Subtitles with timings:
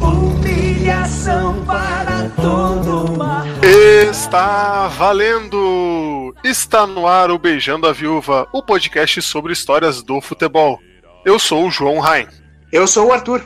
[0.00, 3.44] humilhação para todo mal.
[3.62, 6.34] Está valendo!
[6.44, 10.78] Está no ar o Beijando a Viúva, o podcast sobre histórias do futebol.
[11.24, 12.26] Eu sou o João Rain.
[12.70, 13.42] Eu sou o Arthur.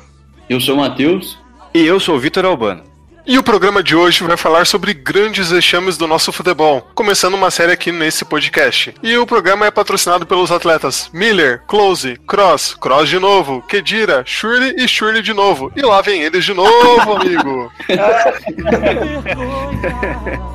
[0.49, 1.39] Eu sou o Matheus.
[1.73, 2.88] E eu sou o Vitor Albano.
[3.31, 7.51] E o programa de hoje vai falar sobre grandes vexames do nosso futebol, começando uma
[7.51, 8.95] série aqui nesse podcast.
[9.03, 14.77] E o programa é patrocinado pelos atletas Miller, Close, Cross, Cross de novo, Kedira, Shirley
[14.79, 15.71] e Shirley de novo.
[15.77, 17.71] E lá vem eles de novo, amigo!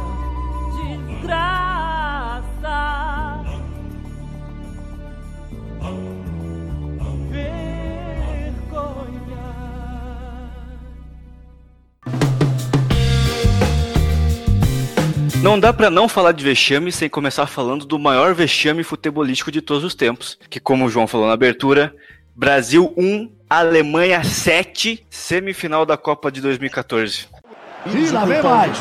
[15.43, 19.61] Não dá pra não falar de vexame sem começar falando do maior vexame futebolístico de
[19.61, 21.93] todos os tempos, que como o João falou na abertura,
[22.33, 27.27] Brasil 1, Alemanha 7, semifinal da Copa de 2014.
[27.87, 28.77] E lá vem mais.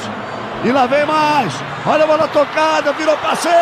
[0.64, 1.52] E lá vem mais.
[1.84, 3.52] Olha a bola tocada, virou passeio.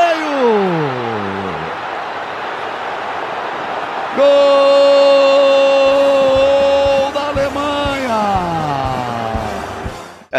[4.14, 5.69] Gol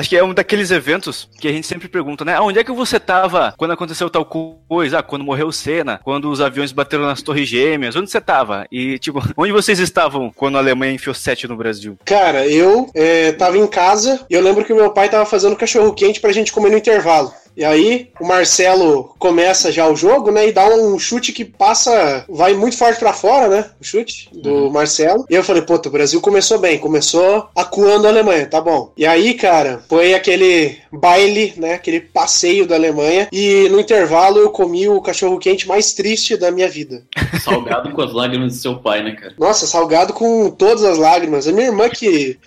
[0.02, 2.40] Acho que é um daqueles eventos que a gente sempre pergunta, né?
[2.40, 4.98] Onde é que você tava quando aconteceu tal coisa?
[4.98, 8.66] Ah, quando morreu o Senna, quando os aviões bateram nas torres gêmeas, onde você tava?
[8.72, 12.00] E, tipo, onde vocês estavam quando a Alemanha enfiou 7 no Brasil?
[12.04, 15.56] Cara, eu é, tava em casa e eu lembro que o meu pai tava fazendo
[15.56, 17.32] cachorro quente pra gente comer no intervalo.
[17.56, 20.48] E aí, o Marcelo começa já o jogo, né?
[20.48, 23.66] E dá um chute que passa, vai muito forte pra fora, né?
[23.80, 25.26] O chute do Marcelo.
[25.30, 28.92] E eu falei, puta, o Brasil começou bem, começou acuando a Alemanha, tá bom.
[28.96, 31.74] E aí, cara, foi aquele baile, né?
[31.74, 33.28] Aquele passeio da Alemanha.
[33.32, 37.04] E no intervalo eu comi o cachorro quente mais triste da minha vida.
[37.42, 39.34] Salgado com as lágrimas do seu pai, né, cara?
[39.40, 41.48] Nossa, salgado com todas as lágrimas.
[41.48, 42.38] A minha irmã, que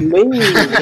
[0.00, 0.24] nem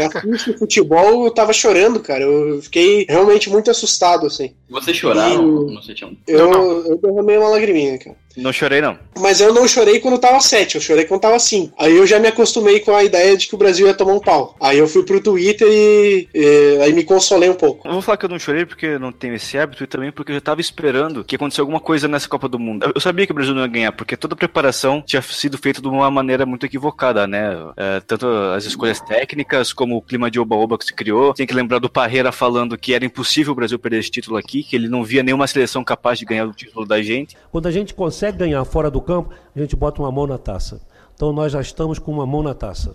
[0.07, 2.23] assiste futebol, eu tava chorando, cara.
[2.25, 4.53] Eu fiquei realmente muito assustado, assim.
[4.71, 6.11] Você chorava E- quando você tinha.
[6.27, 6.51] Eu,
[6.87, 8.17] eu derramei uma lagriminha, cara.
[8.37, 8.99] Não chorei, não.
[9.19, 11.75] Mas eu não chorei quando tava 7, eu chorei quando tava 5.
[11.79, 14.21] Aí eu já me acostumei com a ideia de que o Brasil ia tomar um
[14.21, 14.57] pau.
[14.61, 17.87] Aí eu fui pro Twitter e, e aí me consolei um pouco.
[17.87, 20.11] Eu vou falar que eu não chorei porque eu não tenho esse hábito e também
[20.11, 22.91] porque eu já tava esperando que acontecesse alguma coisa nessa Copa do Mundo.
[22.95, 25.81] Eu sabia que o Brasil não ia ganhar, porque toda a preparação tinha sido feita
[25.81, 27.57] de uma maneira muito equivocada, né?
[27.77, 31.35] É, tanto as escolhas técnicas como o clima de oba-oba que se criou.
[31.35, 34.63] Tem que lembrar do Parreira falando que era impossível o Brasil perder esse título aqui,
[34.63, 37.37] que ele não via nenhuma seleção capaz de ganhar o título da gente.
[37.51, 40.81] Quando a gente consegue ganhar fora do campo, a gente bota uma mão na taça.
[41.15, 42.95] Então nós já estamos com uma mão na taça.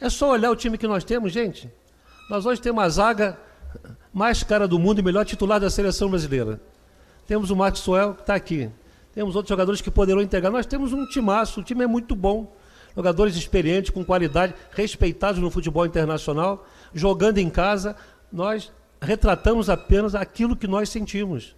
[0.00, 1.72] É só olhar o time que nós temos, gente.
[2.28, 3.38] Nós hoje temos a zaga
[4.12, 6.60] mais cara do mundo e melhor titular da seleção brasileira.
[7.26, 8.70] Temos o Maxwell que está aqui.
[9.12, 10.52] Temos outros jogadores que poderão integrar.
[10.52, 12.54] Nós temos um timaço, o time é muito bom.
[12.94, 17.96] Jogadores experientes, com qualidade, respeitados no futebol internacional, jogando em casa.
[18.32, 21.54] Nós retratamos apenas aquilo que nós sentimos.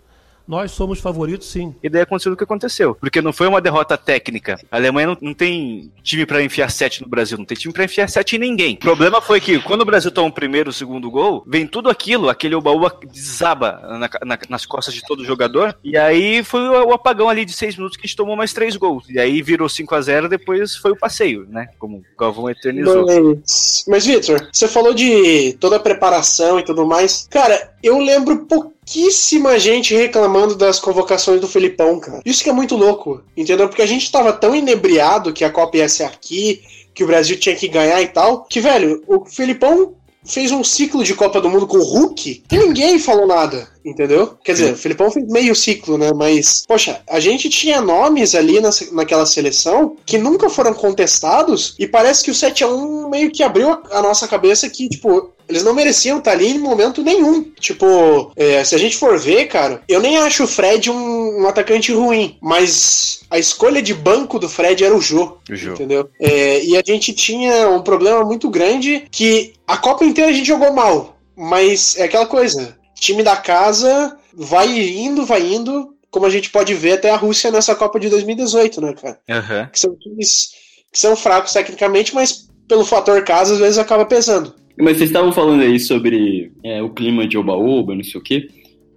[0.48, 1.75] Nós somos favoritos, sim.
[1.82, 2.94] E daí aconteceu o que aconteceu.
[2.94, 4.59] Porque não foi uma derrota técnica.
[4.70, 7.84] A Alemanha não, não tem time pra enfiar sete no Brasil, não tem time pra
[7.84, 8.75] enfiar sete em ninguém.
[8.75, 11.91] O problema foi que quando o Brasil toma o primeiro, o segundo gol, vem tudo
[11.91, 15.76] aquilo, aquele oba-oba desaba na- na- nas costas de todo jogador.
[15.84, 18.53] E aí foi o, o apagão ali de seis minutos que a gente tomou mais
[18.54, 19.04] três gols.
[19.10, 21.69] E aí virou 5 a 0 depois foi o passeio, né?
[21.78, 23.04] Como o Galvão eternizou.
[23.06, 27.26] Mas, mas Vitor, você falou de toda a preparação e tudo mais.
[27.31, 28.47] Cara, eu lembro
[28.88, 32.22] pouquíssima gente reclamando das convocações do Felipão, cara.
[32.25, 33.69] Isso que é muito louco, entendeu?
[33.69, 36.62] Porque a gente tava tão inebriado que a Copa ia ser aqui,
[36.94, 39.94] que o Brasil tinha que ganhar e tal, que, velho, o Felipão
[40.25, 44.38] fez um ciclo de Copa do Mundo com o Hulk e ninguém falou nada, entendeu?
[44.43, 46.10] Quer dizer, o Felipão fez meio ciclo, né?
[46.15, 51.87] Mas, poxa, a gente tinha nomes ali na, naquela seleção que nunca foram contestados e
[51.87, 55.75] parece que o 7x1 meio que abriu a, a nossa cabeça que, tipo, eles não
[55.75, 57.42] mereciam estar ali em momento nenhum.
[57.59, 61.48] Tipo, é, se a gente for ver, cara, eu nem acho o Fred um, um
[61.48, 65.38] atacante ruim, mas a escolha de banco do Fred era o Jô.
[65.50, 65.73] O Jô.
[65.73, 66.08] Entendeu?
[66.20, 70.46] É, e a gente tinha um problema muito grande que a Copa inteira a gente
[70.46, 71.17] jogou mal.
[71.37, 76.75] Mas é aquela coisa: time da casa vai indo, vai indo, como a gente pode
[76.75, 79.19] ver até a Rússia nessa Copa de 2018, né, cara?
[79.28, 79.69] Aham.
[79.73, 80.50] Que são times
[80.90, 84.55] que são fracos tecnicamente, mas pelo fator casa às vezes acaba pesando.
[84.78, 88.48] Mas vocês estavam falando aí sobre é, o clima de oba-oba, não sei o quê.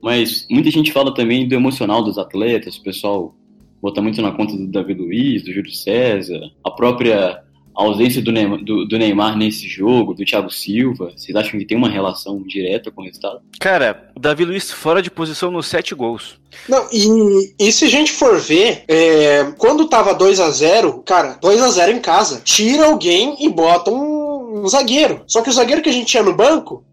[0.01, 3.35] Mas muita gente fala também do emocional dos atletas, o pessoal
[3.81, 7.43] bota muito na conta do Davi Luiz, do Júlio César, a própria
[7.73, 11.77] ausência do Neymar, do, do Neymar nesse jogo, do Thiago Silva, vocês acham que tem
[11.77, 13.41] uma relação direta com o resultado?
[13.59, 16.39] Cara, o Davi Luiz fora de posição nos sete gols.
[16.67, 21.37] Não, e, e se a gente for ver, é, quando tava 2 a 0 cara,
[21.41, 24.20] 2 a 0 em casa, tira alguém e bota um,
[24.51, 25.23] um zagueiro.
[25.25, 26.83] Só que o zagueiro que a gente tinha no banco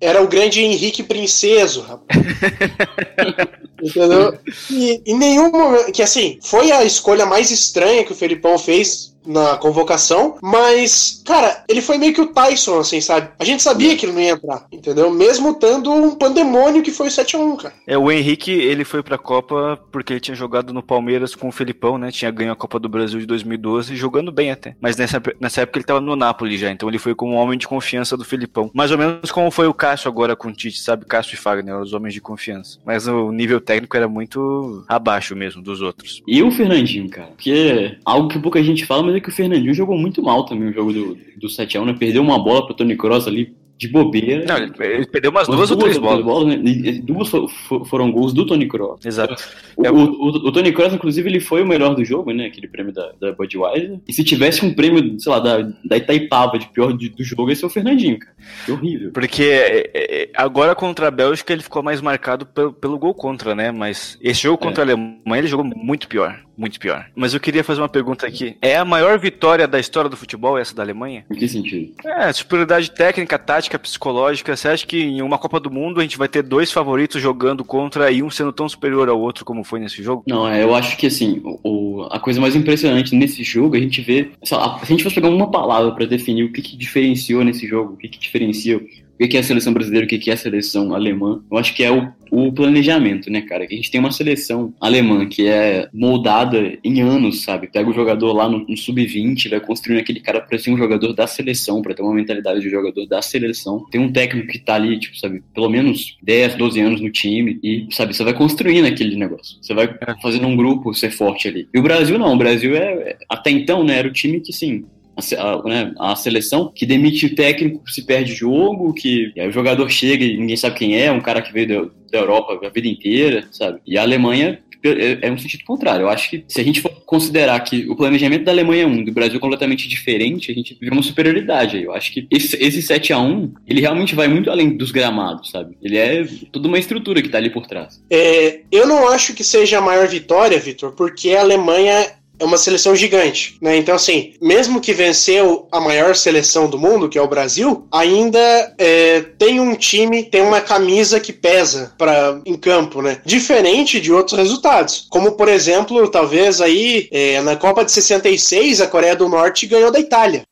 [0.00, 2.20] era o grande Henrique Princeso, rapaz.
[3.82, 4.38] Entendeu?
[4.70, 5.92] E em nenhum momento.
[5.92, 11.64] Que assim, foi a escolha mais estranha que o Felipão fez na convocação, mas, cara,
[11.68, 13.28] ele foi meio que o Tyson, assim, sabe?
[13.38, 15.10] A gente sabia que ele não ia entrar, entendeu?
[15.10, 17.74] Mesmo tendo um pandemônio que foi o 7x1, cara.
[17.86, 21.52] É, o Henrique, ele foi pra Copa porque ele tinha jogado no Palmeiras com o
[21.52, 22.10] Felipão, né?
[22.10, 24.76] Tinha ganho a Copa do Brasil de 2012, jogando bem até.
[24.80, 27.58] Mas nessa, nessa época ele tava no Napoli já, então ele foi como um homem
[27.58, 28.70] de confiança do Felipão.
[28.74, 31.06] Mais ou menos como foi o Cássio agora com o Tite, sabe?
[31.06, 32.78] Cássio e Fagner, os homens de confiança.
[32.84, 36.22] Mas o nível técnico era muito abaixo mesmo dos outros.
[36.26, 37.28] E o Fernandinho, cara?
[37.28, 40.44] Porque é algo que pouca gente fala, mas é que o Fernandinho jogou muito mal
[40.44, 41.96] também o jogo do, do 7x1, né?
[41.98, 44.44] Perdeu uma bola pro Tony Kroos ali de bobeira.
[44.46, 46.46] Não, ele, perdeu umas duas, ou três bolas.
[46.56, 46.62] né?
[46.64, 49.04] E Duas fo- fo- foram gols do Tony Kroos.
[49.04, 49.34] Exato.
[49.76, 52.46] O, É, o, o- o Tony Kroos, inclusive, ele foi o melhor do jogo, né?
[52.46, 53.98] Aquele prêmio da, da Budweiser.
[54.06, 57.50] E se tivesse um prêmio, sei lá, da, da Itaipava de pior de- do jogo,
[57.50, 58.36] esse é o Fernandinho, cara.
[58.66, 59.10] Que horrível.
[59.12, 63.52] Porque é, é, agora contra a Bélgica ele ficou mais marcado pelo, pelo gol contra,
[63.52, 63.72] né?
[63.72, 66.38] Mas esse jogo contra a Alemanha ele jogou muito pior.
[66.56, 67.06] Muito pior.
[67.16, 68.56] Mas eu queria fazer uma pergunta aqui.
[68.60, 71.24] É a maior vitória da história do futebol essa da Alemanha?
[71.30, 71.92] Em que sentido?
[72.04, 74.54] É, superioridade técnica, tática, psicológica.
[74.54, 77.64] Você acha que em uma Copa do Mundo a gente vai ter dois favoritos jogando
[77.64, 80.24] contra e um sendo tão superior ao outro como foi nesse jogo?
[80.26, 83.80] Não, é, eu acho que assim, o, o- a coisa mais impressionante nesse jogo, a
[83.80, 84.30] gente vê.
[84.50, 87.66] lá, se a gente fosse pegar uma palavra pra definir o que, que diferenciou nesse
[87.66, 88.80] jogo, o que, que diferencia
[89.20, 91.82] o que, é a seleção brasileira, o que, é a seleção alemã, eu acho que
[91.82, 93.66] é o, o planejamento, né, cara?
[93.66, 97.68] Que a gente tem uma seleção alemã que é moldada em anos, sabe?
[97.68, 101.12] Pega o jogador lá no, no sub-20, vai construindo aquele cara pra ser um jogador
[101.12, 103.84] da seleção, pra ter uma mentalidade de jogador da seleção.
[103.90, 107.58] Tem um técnico que tá ali, tipo, sabe, pelo menos 10, 12 anos no time
[107.62, 109.58] e, sabe, você vai construindo aquele negócio.
[109.60, 109.88] Você vai
[110.20, 111.68] fazendo um grupo ser forte ali.
[111.72, 114.52] E o Brasil não, o Brasil é, é- até então, né, era o time que,
[114.52, 114.84] sim,
[115.16, 120.24] a, né, a seleção que demite o técnico se perde jogo, que o jogador chega
[120.24, 123.46] e ninguém sabe quem é, um cara que veio da, da Europa a vida inteira,
[123.50, 123.80] sabe?
[123.86, 126.04] E a Alemanha é, é um sentido contrário.
[126.04, 129.04] Eu acho que se a gente for considerar que o planejamento da Alemanha é um,
[129.04, 131.84] do Brasil é completamente diferente, a gente vê uma superioridade aí.
[131.84, 135.50] Eu acho que esse, esse 7 a 1 ele realmente vai muito além dos gramados,
[135.50, 135.76] sabe?
[135.80, 138.02] Ele é toda uma estrutura que tá ali por trás.
[138.10, 142.58] É, eu não acho que seja a maior vitória, Vitor, porque a Alemanha é uma
[142.58, 143.76] seleção gigante, né?
[143.76, 148.74] Então, assim, mesmo que venceu a maior seleção do mundo, que é o Brasil, ainda
[148.76, 153.20] é, tem um time, tem uma camisa que pesa para em campo, né?
[153.24, 158.88] Diferente de outros resultados, como por exemplo, talvez aí é, na Copa de 66 a
[158.88, 160.42] Coreia do Norte ganhou da Itália.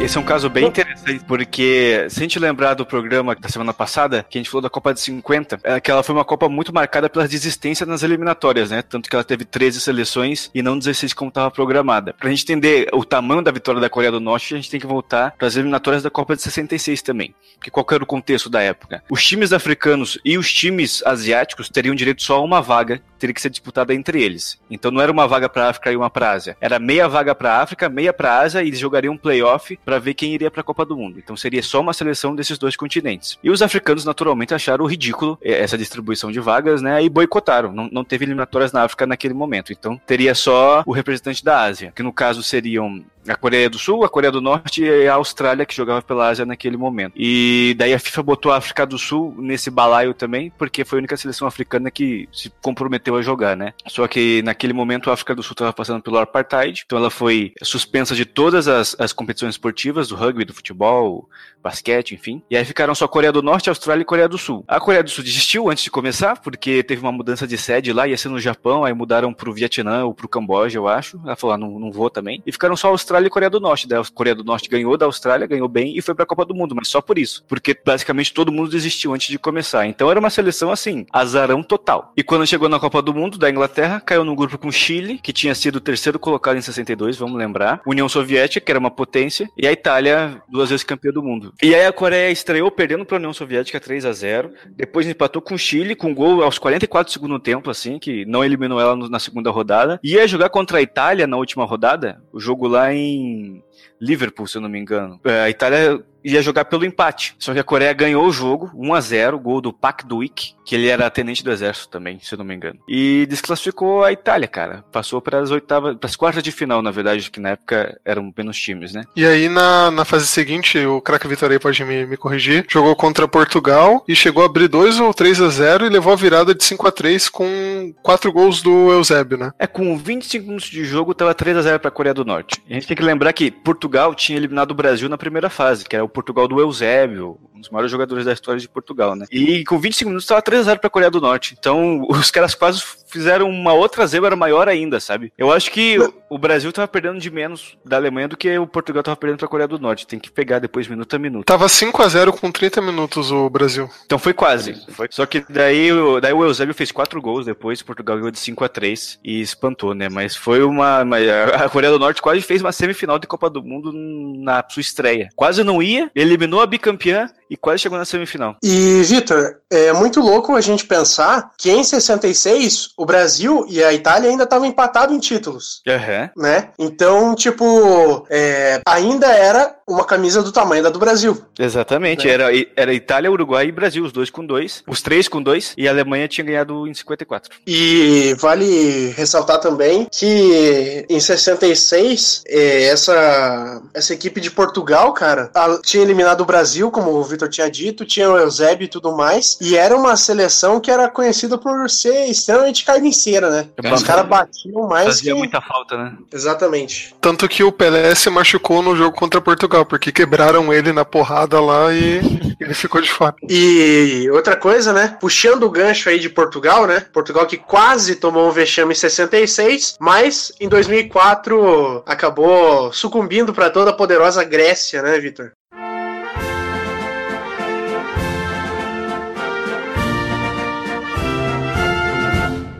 [0.00, 3.74] Esse é um caso bem interessante, porque se a gente lembrar do programa da semana
[3.74, 6.48] passada, que a gente falou da Copa de 50, é que ela foi uma Copa
[6.48, 8.80] muito marcada pela desistência nas eliminatórias, né?
[8.80, 12.14] Tanto que ela teve 13 seleções e não 16 como estava programada.
[12.14, 14.86] Pra gente entender o tamanho da vitória da Coreia do Norte, a gente tem que
[14.86, 17.34] voltar para as eliminatórias da Copa de 66 também.
[17.56, 19.02] Porque qual que era o contexto da época?
[19.10, 23.42] Os times africanos e os times asiáticos teriam direito só a uma vaga, teria que
[23.42, 24.60] ser disputada entre eles.
[24.70, 26.56] Então não era uma vaga para África e uma para Ásia.
[26.60, 30.12] Era meia vaga para África, meia para Ásia e eles jogariam um playoff para ver
[30.12, 31.18] quem iria para a Copa do Mundo.
[31.18, 33.38] Então seria só uma seleção desses dois continentes.
[33.42, 37.02] E os africanos naturalmente acharam ridículo eh, essa distribuição de vagas, né?
[37.02, 37.72] E boicotaram.
[37.72, 39.72] Não, não teve eliminatórias na África naquele momento.
[39.72, 44.04] Então teria só o representante da Ásia, que no caso seriam a Coreia do Sul,
[44.04, 47.12] a Coreia do Norte e a Austrália que jogava pela Ásia naquele momento.
[47.16, 51.00] E daí a FIFA botou a África do Sul nesse balaio também, porque foi a
[51.00, 53.72] única seleção africana que se comprometeu a jogar, né?
[53.86, 57.52] Só que naquele momento a África do Sul estava passando pelo apartheid, então ela foi
[57.62, 61.28] suspensa de todas as, as competições esportivas, do rugby, do futebol,
[61.62, 62.42] basquete, enfim.
[62.50, 64.64] E aí ficaram só Coreia do Norte, Austrália e Coreia do Sul.
[64.66, 68.06] A Coreia do Sul desistiu antes de começar, porque teve uma mudança de sede lá,
[68.06, 71.20] ia ser no Japão, aí mudaram pro Vietnã ou pro Camboja, eu acho.
[71.24, 72.42] Ela falou, ah, não, não vou também.
[72.46, 73.88] E ficaram só Austrália e Coreia do Norte.
[73.92, 76.74] A Coreia do Norte ganhou da Austrália, ganhou bem e foi pra Copa do Mundo,
[76.74, 77.44] mas só por isso.
[77.48, 79.86] Porque basicamente todo mundo desistiu antes de começar.
[79.86, 82.12] Então era uma seleção assim, azarão total.
[82.16, 85.32] E quando chegou na Copa do Mundo, da Inglaterra, caiu num grupo com Chile, que
[85.32, 87.80] tinha sido o terceiro colocado em 62, vamos lembrar.
[87.86, 91.52] União Soviética, que era uma potência, e a Itália, duas vezes campeã do mundo.
[91.62, 95.54] E aí a Coreia estreou perdendo pra União Soviética 3 a 0 depois empatou com
[95.54, 99.18] o Chile, com gol aos 44 do segundo tempo, assim, que não eliminou ela na
[99.18, 99.98] segunda rodada.
[100.02, 103.64] E ia jogar contra a Itália na última rodada, o jogo lá em tem
[104.00, 105.20] Liverpool, se eu não me engano.
[105.24, 107.34] É, a Itália ia jogar pelo empate.
[107.38, 110.74] Só que a Coreia ganhou o jogo, 1 a 0 gol do Pak Duik, que
[110.74, 112.78] ele era tenente do exército também, se eu não me engano.
[112.88, 114.84] E desclassificou a Itália, cara.
[114.92, 118.32] Passou para as oitavas, para as quartas de final, na verdade, que na época eram
[118.36, 119.04] menos times, né?
[119.16, 122.94] E aí, na, na fase seguinte, o craque Vitor aí pode me, me corrigir, jogou
[122.94, 126.54] contra Portugal e chegou a abrir 2 ou 3 a 0 e levou a virada
[126.54, 129.52] de 5 a 3 com quatro gols do Eusébio, né?
[129.58, 132.62] É, com 25 minutos de jogo, tava 3 a 0 para a Coreia do Norte.
[132.68, 135.94] A gente tem que lembrar que Portugal tinha eliminado o Brasil na primeira fase, que
[135.94, 139.26] era o Portugal do Eusébio, um dos maiores jogadores da história de Portugal, né?
[139.30, 141.54] E com 25 minutos tava 3 a 0 para a Coreia do Norte.
[141.58, 145.32] Então, os caras quase fizeram uma outra zebra maior ainda, sabe?
[145.36, 148.66] Eu acho que o- o Brasil tava perdendo de menos da Alemanha do que o
[148.66, 150.06] Portugal tava perdendo para a Coreia do Norte.
[150.06, 151.46] Tem que pegar depois minuto a minuto.
[151.46, 153.88] Tava 5 a 0 com 30 minutos o Brasil.
[154.04, 154.74] Então foi quase.
[154.90, 155.08] Foi.
[155.10, 158.62] Só que daí, o- daí o Eusébio fez quatro gols depois, Portugal ganhou de 5
[158.64, 160.08] a 3 e espantou, né?
[160.10, 161.02] Mas foi uma.
[161.02, 161.16] uma-
[161.64, 165.30] A Coreia do Norte quase fez uma semifinal de Copa do Mundo na sua estreia.
[165.34, 168.56] Quase não ia, eliminou a bicampeã e quase chegou na semifinal.
[168.62, 173.92] E, Vitor, é muito louco a gente pensar que em 66 o Brasil e a
[173.92, 175.82] Itália ainda estavam empatados em títulos.
[175.86, 176.30] Aham.
[176.36, 176.70] Né?
[176.78, 181.42] Então, tipo, é, ainda era uma camisa do tamanho da do Brasil.
[181.58, 182.26] Exatamente.
[182.26, 182.32] Né?
[182.32, 184.82] Era, era Itália, Uruguai e Brasil, os dois com dois.
[184.86, 185.72] Os três com dois.
[185.76, 187.58] E a Alemanha tinha ganhado em 54.
[187.66, 195.78] E vale ressaltar também que em 66, é, essa, essa equipe de Portugal, cara, a-
[195.82, 199.56] tinha eliminado o Brasil, como o Vitor tinha dito, tinha o Eusébio e tudo mais,
[199.60, 203.68] e era uma seleção que era conhecida por ser extremamente carniceira, né?
[203.82, 205.38] É Os caras batiam mais Fazia que...
[205.38, 206.16] muita falta, né?
[206.32, 207.14] Exatamente.
[207.20, 211.60] Tanto que o Pelé se machucou no jogo contra Portugal, porque quebraram ele na porrada
[211.60, 212.20] lá e
[212.60, 213.36] ele ficou de fora.
[213.48, 215.16] E outra coisa, né?
[215.20, 217.06] Puxando o gancho aí de Portugal, né?
[217.12, 223.90] Portugal que quase tomou um vexame em 66, mas em 2004 acabou sucumbindo para toda
[223.90, 225.52] a poderosa Grécia, né, Vitor?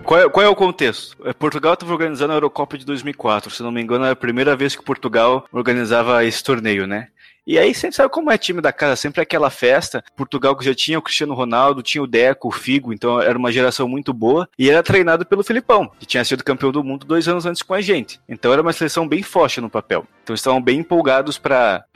[0.08, 1.14] Qual é, qual é o contexto?
[1.22, 3.50] É, Portugal estava organizando a Eurocopa de 2004.
[3.50, 7.08] Se não me engano, era a primeira vez que Portugal organizava esse torneio, né?
[7.48, 10.04] E aí, sempre sabe como é time da casa, sempre é aquela festa.
[10.14, 13.50] Portugal que já tinha o Cristiano Ronaldo, tinha o Deco, o Figo, então era uma
[13.50, 14.46] geração muito boa.
[14.58, 17.72] E era treinado pelo Filipão, que tinha sido campeão do mundo dois anos antes com
[17.72, 18.20] a gente.
[18.28, 20.06] Então era uma seleção bem forte no papel.
[20.22, 21.86] Então estavam bem empolgados para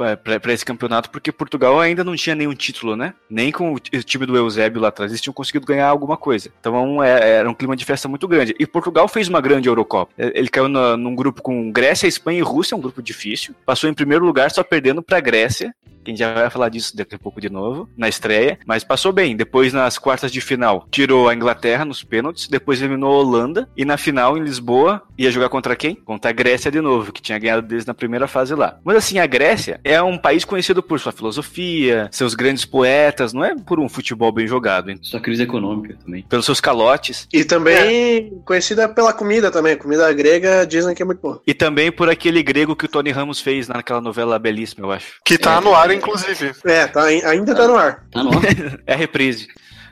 [0.48, 3.12] esse campeonato, porque Portugal ainda não tinha nenhum título, né?
[3.28, 6.16] Nem com o ti- o time do Eusébio lá atrás, eles tinham conseguido ganhar alguma
[6.16, 6.50] coisa.
[6.60, 8.54] Então é- era um clima de festa muito grande.
[8.58, 10.10] E Portugal fez uma grande Eurocopa.
[10.16, 13.54] Ele caiu num grupo com Grécia, Espanha e Rússia, um grupo difícil.
[13.66, 15.41] Passou em primeiro lugar, só perdendo para Grécia.
[15.48, 15.72] Que
[16.04, 19.12] A gente já vai falar disso daqui a pouco de novo, na estreia, mas passou
[19.12, 19.36] bem.
[19.36, 23.84] Depois, nas quartas de final, tirou a Inglaterra nos pênaltis, depois eliminou a Holanda, e
[23.84, 25.94] na final, em Lisboa, ia jogar contra quem?
[25.94, 28.78] Contra a Grécia de novo, que tinha ganhado deles na primeira fase lá.
[28.84, 33.44] Mas assim, a Grécia é um país conhecido por sua filosofia, seus grandes poetas, não
[33.44, 34.98] é por um futebol bem jogado, hein?
[35.02, 36.22] Só crise econômica também.
[36.28, 39.76] pelos seus calotes, E também conhecida pela comida também.
[39.76, 41.40] Comida grega dizem que é muito boa.
[41.46, 45.20] e também por aquele grego que o Tony Ramos fez naquela novela belíssima, eu acho.
[45.24, 45.96] Que tá É, no ar, é.
[45.96, 46.52] inclusive.
[46.64, 48.06] É, tá, ainda tá no ar.
[48.10, 48.30] Tá no
[48.86, 49.48] É a reprise.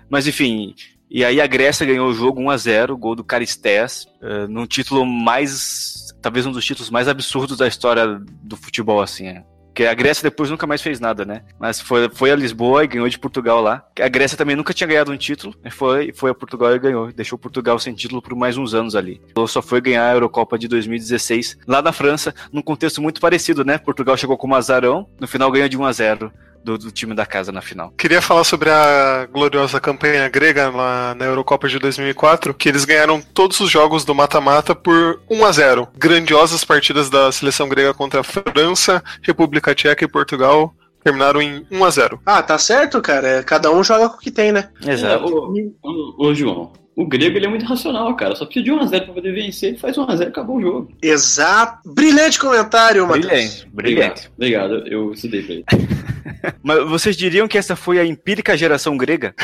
[0.08, 0.74] Mas enfim,
[1.10, 4.64] e aí a Grécia ganhou o jogo 1 a 0 gol do Caristés, eh, num
[4.66, 6.14] título mais.
[6.22, 9.26] talvez um dos títulos mais absurdos da história do futebol, assim.
[9.26, 9.44] É.
[9.80, 11.40] Porque a Grécia depois nunca mais fez nada, né?
[11.58, 13.82] Mas foi, foi a Lisboa e ganhou de Portugal lá.
[13.98, 17.10] A Grécia também nunca tinha ganhado um título, foi, foi a Portugal e ganhou.
[17.10, 19.22] Deixou Portugal sem título por mais uns anos ali.
[19.30, 23.64] Então só foi ganhar a Eurocopa de 2016 lá na França, num contexto muito parecido,
[23.64, 23.78] né?
[23.78, 26.32] Portugal chegou como azarão, no final ganhou de 1 a 0
[26.64, 27.92] do, do time da casa na final.
[27.96, 33.20] Queria falar sobre a gloriosa campanha grega lá na Eurocopa de 2004, que eles ganharam
[33.20, 35.88] todos os jogos do mata-mata por 1 a 0.
[35.96, 41.84] Grandiosas partidas da seleção grega contra a França, República Tcheca e Portugal terminaram em 1
[41.84, 42.20] a 0.
[42.26, 43.26] Ah, tá certo, cara.
[43.26, 44.68] É, Cada um joga com o que tem, né?
[44.86, 45.24] Exato.
[45.24, 48.36] Ô, ô, ô, João, o grego ele é muito racional, cara.
[48.36, 50.92] Só precisa de 1x0 pra poder vencer, ele faz 1x0 e acabou o jogo.
[51.00, 51.90] Exato.
[51.94, 53.26] Brilhante comentário, Matheus.
[53.26, 54.30] Brilhante, brilhante.
[54.36, 54.86] Obrigado, obrigado.
[54.86, 55.64] Eu estudei pra ele.
[56.62, 59.34] Mas vocês diriam que essa foi a empírica geração grega?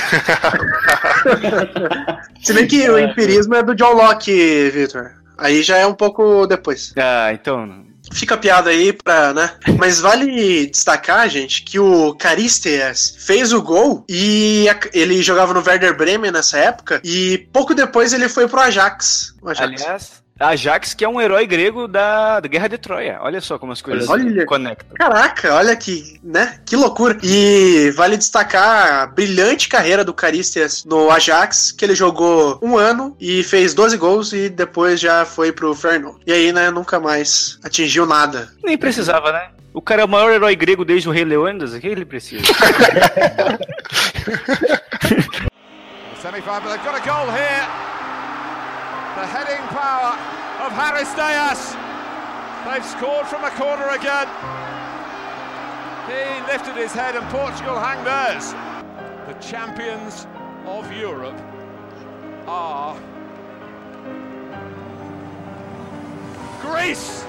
[2.43, 5.13] Se bem que o empirismo é do John Locke, Victor.
[5.39, 6.93] Aí já é um pouco depois.
[6.97, 7.86] Ah, então.
[8.13, 9.51] Fica a piada aí pra, né?
[9.79, 15.63] Mas vale destacar, gente, que o Caristeas fez o gol e a- ele jogava no
[15.67, 19.35] Werder Bremen nessa época e pouco depois ele foi pro Ajax.
[19.45, 19.83] Ajax.
[19.83, 23.19] Aliás, Ajax, que é um herói grego da, da Guerra de Troia.
[23.23, 24.41] Olha só como as coisas Olha.
[24.41, 24.95] se conectam.
[24.95, 26.61] Caraca, olha que, né?
[26.67, 27.17] Que loucura.
[27.23, 33.17] E vale destacar a brilhante carreira do Caristias no Ajax, que ele jogou um ano
[33.19, 36.21] e fez 12 gols e depois já foi pro Feyenoord.
[36.27, 38.51] E aí, né, nunca mais atingiu nada.
[38.63, 39.49] Nem precisava, né?
[39.73, 42.43] O cara é o maior herói grego desde o Rei Leônidas, o que ele precisa?
[49.17, 50.13] The heading power
[50.61, 51.73] of Haris Dias.
[52.67, 54.29] They've scored from a corner again.
[56.07, 58.53] He lifted his head and Portugal hang theirs.
[59.27, 60.27] The champions
[60.67, 61.41] of Europe
[62.47, 62.95] are
[66.61, 67.25] Greece.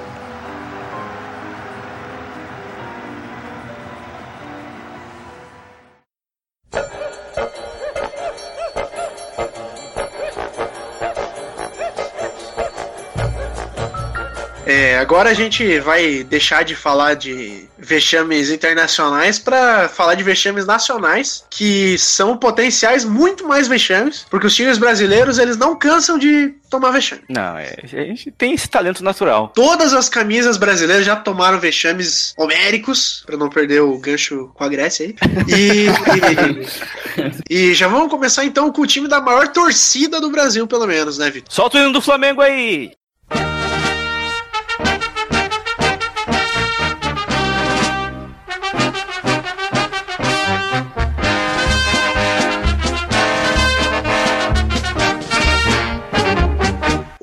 [14.67, 20.65] É, agora a gente vai deixar de falar de vexames internacionais para falar de vexames
[20.65, 26.53] nacionais, que são potenciais muito mais vexames, porque os times brasileiros eles não cansam de
[26.69, 27.21] tomar vexame.
[27.29, 29.53] Não, é, a gente tem esse talento natural.
[29.55, 34.67] Todas as camisas brasileiras já tomaram vexames homéricos, para não perder o gancho com a
[34.67, 35.15] Grécia aí.
[35.47, 35.87] E,
[37.49, 40.85] e, e já vamos começar então com o time da maior torcida do Brasil, pelo
[40.85, 41.53] menos, né, Vitor?
[41.53, 42.91] Solta o hino do Flamengo aí!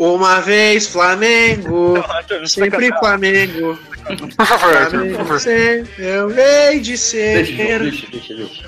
[0.04, 1.94] Uma vez Flamengo,
[2.44, 3.78] sempre Flamengo.
[4.36, 5.40] Por favor, por Flamengo favor.
[5.40, 7.44] sempre eu hei de ser.
[7.46, 8.64] Deixa, deixa, deixa, deixa.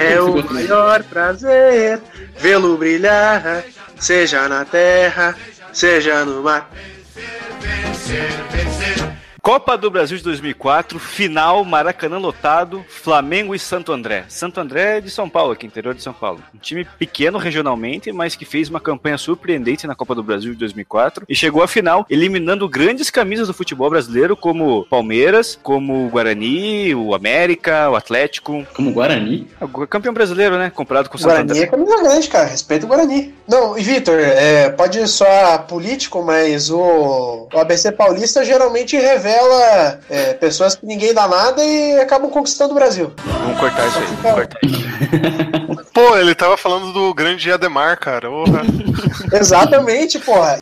[0.00, 2.00] É o maior prazer
[2.38, 3.64] vê-lo brilhar,
[3.98, 5.36] seja na terra,
[5.72, 6.70] seja no mar.
[9.46, 14.24] Copa do Brasil de 2004, final, Maracanã lotado, Flamengo e Santo André.
[14.28, 16.42] Santo André é de São Paulo, aqui, interior de São Paulo.
[16.52, 20.58] Um time pequeno regionalmente, mas que fez uma campanha surpreendente na Copa do Brasil de
[20.58, 26.10] 2004 e chegou à final, eliminando grandes camisas do futebol brasileiro, como Palmeiras, como o
[26.10, 28.66] Guarani, o América, o Atlético.
[28.74, 29.46] Como Guarani?
[29.60, 30.72] O campeão brasileiro, né?
[30.74, 31.62] Comprado com o Santo Guarani André.
[31.62, 32.46] é camisa grande, cara.
[32.46, 33.32] Respeita o Guarani.
[33.46, 39.35] Não, e Vitor, é, pode soar político, mas o, o ABC Paulista geralmente revela
[40.08, 43.12] é, pessoas que ninguém dá nada e acabam conquistando o Brasil.
[43.24, 44.06] Vamos cortar isso aí.
[44.06, 45.86] Vamos cortar isso.
[45.96, 48.28] Pô, ele tava falando do grande Ademar, cara.
[48.28, 48.62] Porra.
[49.32, 50.58] Exatamente, porra.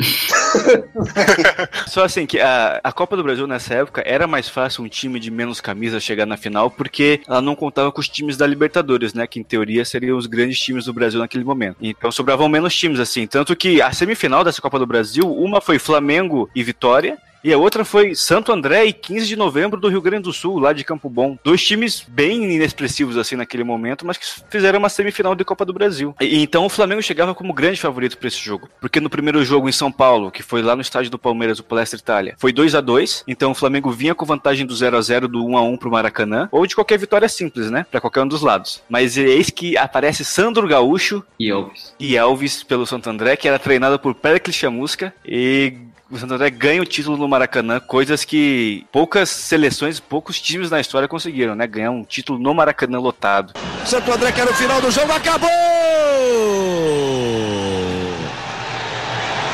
[1.88, 5.18] Só assim, que a, a Copa do Brasil nessa época era mais fácil um time
[5.18, 9.12] de menos camisas chegar na final, porque ela não contava com os times da Libertadores,
[9.12, 9.26] né?
[9.26, 11.78] Que em teoria seriam os grandes times do Brasil naquele momento.
[11.80, 13.26] Então sobravam menos times, assim.
[13.26, 17.18] Tanto que a semifinal dessa Copa do Brasil, uma foi Flamengo e Vitória.
[17.44, 20.58] E a outra foi Santo André e 15 de novembro do Rio Grande do Sul,
[20.58, 21.36] lá de Campo Bom.
[21.44, 25.74] Dois times bem inexpressivos assim naquele momento, mas que fizeram uma semifinal de Copa do
[25.74, 26.14] Brasil.
[26.18, 28.70] E, então o Flamengo chegava como grande favorito para esse jogo.
[28.80, 31.64] Porque no primeiro jogo em São Paulo, que foi lá no estádio do Palmeiras, o
[31.64, 35.02] Palestra Itália, foi 2 a 2 Então o Flamengo vinha com vantagem do 0 a
[35.02, 37.84] 0 do 1 a 1 pro Maracanã, ou de qualquer vitória simples, né?
[37.90, 38.82] Para qualquer um dos lados.
[38.88, 41.94] Mas eis que aparece Sandro Gaúcho E Elvis.
[42.00, 45.74] e Elvis pelo Santo André, que era treinado por Pericles Chamusca, e
[46.10, 50.80] o Santo André ganha o título no Maracanã, coisas que poucas seleções, poucos times na
[50.80, 51.66] história conseguiram, né?
[51.66, 53.54] Ganhar um título no Maracanã lotado.
[53.84, 55.50] Santo André quer o final do jogo, acabou!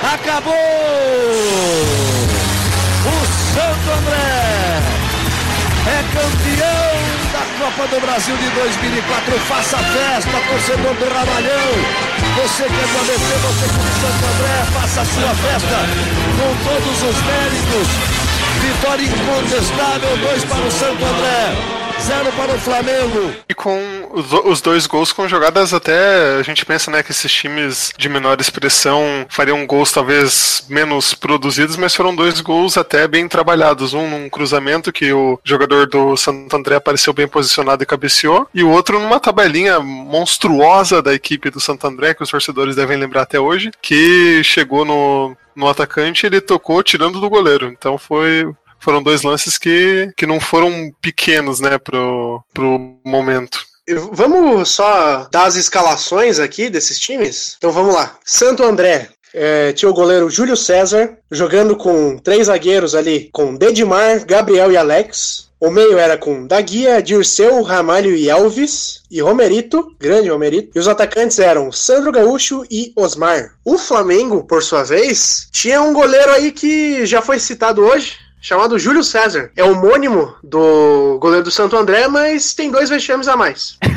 [0.02, 0.54] Acabou!
[3.06, 4.80] O Santo André
[5.86, 7.00] é campeão
[7.32, 9.38] da Copa do Brasil de 2004.
[9.40, 12.19] Faça festa, torcedor do Ramalhão.
[12.40, 15.76] Você que é do ABC, você que é do Santo André, faça a sua festa
[16.38, 17.88] com todos os méritos.
[18.62, 23.34] Vitória incontestável, dois para o Santo André, zero para o Flamengo.
[23.48, 26.38] E com os, dois gols com jogadas até.
[26.38, 31.76] A gente pensa né, que esses times de menor expressão fariam gols talvez menos produzidos,
[31.76, 33.94] mas foram dois gols até bem trabalhados.
[33.94, 38.62] Um num cruzamento que o jogador do Santo André apareceu bem posicionado e cabeceou, e
[38.62, 43.22] o outro numa tabelinha monstruosa da equipe do Santo André, que os torcedores devem lembrar
[43.22, 47.66] até hoje, que chegou no, no atacante ele tocou tirando do goleiro.
[47.66, 48.50] Então foi.
[48.80, 53.60] Foram dois lances que, que não foram pequenos, né, pro, pro momento.
[54.12, 57.56] Vamos só dar as escalações aqui desses times?
[57.58, 58.16] Então vamos lá.
[58.24, 59.08] Santo André.
[59.34, 64.76] é, tinha o goleiro Júlio César, jogando com três zagueiros ali, com Dedimar, Gabriel e
[64.76, 65.50] Alex.
[65.60, 69.02] O meio era com Daguia, Dirceu, Ramalho e Alves.
[69.10, 70.70] E Romerito, grande Romerito.
[70.74, 73.56] E os atacantes eram Sandro Gaúcho e Osmar.
[73.62, 78.78] O Flamengo, por sua vez, tinha um goleiro aí que já foi citado hoje, chamado
[78.78, 79.50] Júlio César.
[79.56, 83.78] É homônimo do goleiro do Santo André, mas tem dois vexames a mais.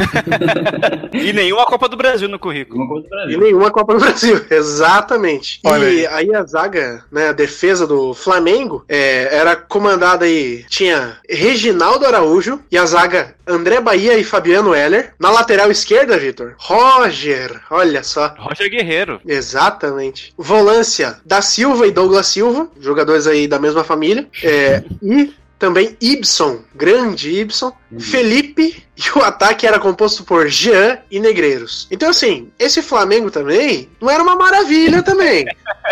[1.13, 3.03] E nenhuma Copa do Brasil no currículo.
[3.29, 5.59] E nenhuma Copa do Brasil, exatamente.
[5.63, 6.33] Olha e aí.
[6.33, 12.77] a zaga, né, a defesa do Flamengo, é, era comandada aí, tinha Reginaldo Araújo e
[12.77, 15.13] a zaga André Bahia e Fabiano Heller.
[15.19, 18.33] Na lateral esquerda, Vitor, Roger, olha só.
[18.37, 19.21] Roger Guerreiro.
[19.25, 20.33] Exatamente.
[20.37, 24.27] Volância da Silva e Douglas Silva, jogadores aí da mesma família.
[24.41, 31.21] É, e também Ibson, grande Ibson, Felipe e o ataque era composto por Jean e
[31.21, 31.87] Negreiros.
[31.89, 35.45] Então, assim, esse Flamengo também não era uma maravilha também.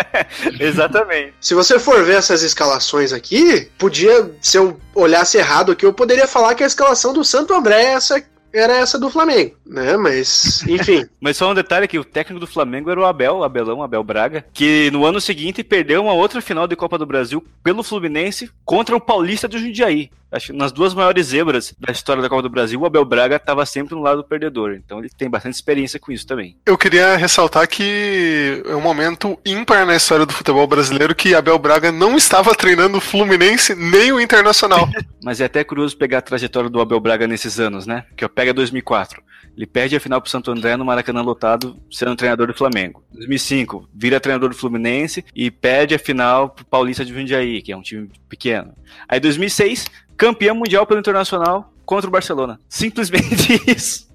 [0.60, 1.32] Exatamente.
[1.40, 6.26] Se você for ver essas escalações aqui, podia, se eu olhasse errado aqui, eu poderia
[6.26, 9.96] falar que a escalação do Santo André é essa, era essa do Flamengo, né?
[9.96, 11.04] Mas, enfim.
[11.20, 14.44] Mas só um detalhe que o técnico do Flamengo era o Abel, Abelão, Abel Braga,
[14.52, 18.96] que no ano seguinte perdeu uma outra final de Copa do Brasil pelo Fluminense contra
[18.96, 20.10] o Paulista do Jundiaí.
[20.32, 23.36] Acho que nas duas maiores zebras da história da Copa do Brasil, o Abel Braga
[23.36, 24.72] estava sempre no lado perdedor.
[24.72, 26.56] Então ele tem bastante experiência com isso também.
[26.64, 31.58] Eu queria ressaltar que é um momento ímpar na história do futebol brasileiro que Abel
[31.58, 34.88] Braga não estava treinando o Fluminense nem o Internacional.
[35.22, 38.04] Mas é até curioso pegar a trajetória do Abel Braga nesses anos, né?
[38.16, 39.22] Que eu pego 2004.
[39.56, 43.04] Ele perde a final pro Santo André no Maracanã lotado, sendo treinador do Flamengo.
[43.12, 47.76] 2005, vira treinador do Fluminense e perde a final pro Paulista de Jundiaí, que é
[47.76, 48.74] um time pequeno.
[49.06, 49.86] Aí 2006,
[50.22, 52.60] campeão mundial pelo Internacional contra o Barcelona.
[52.68, 54.08] Simplesmente isso.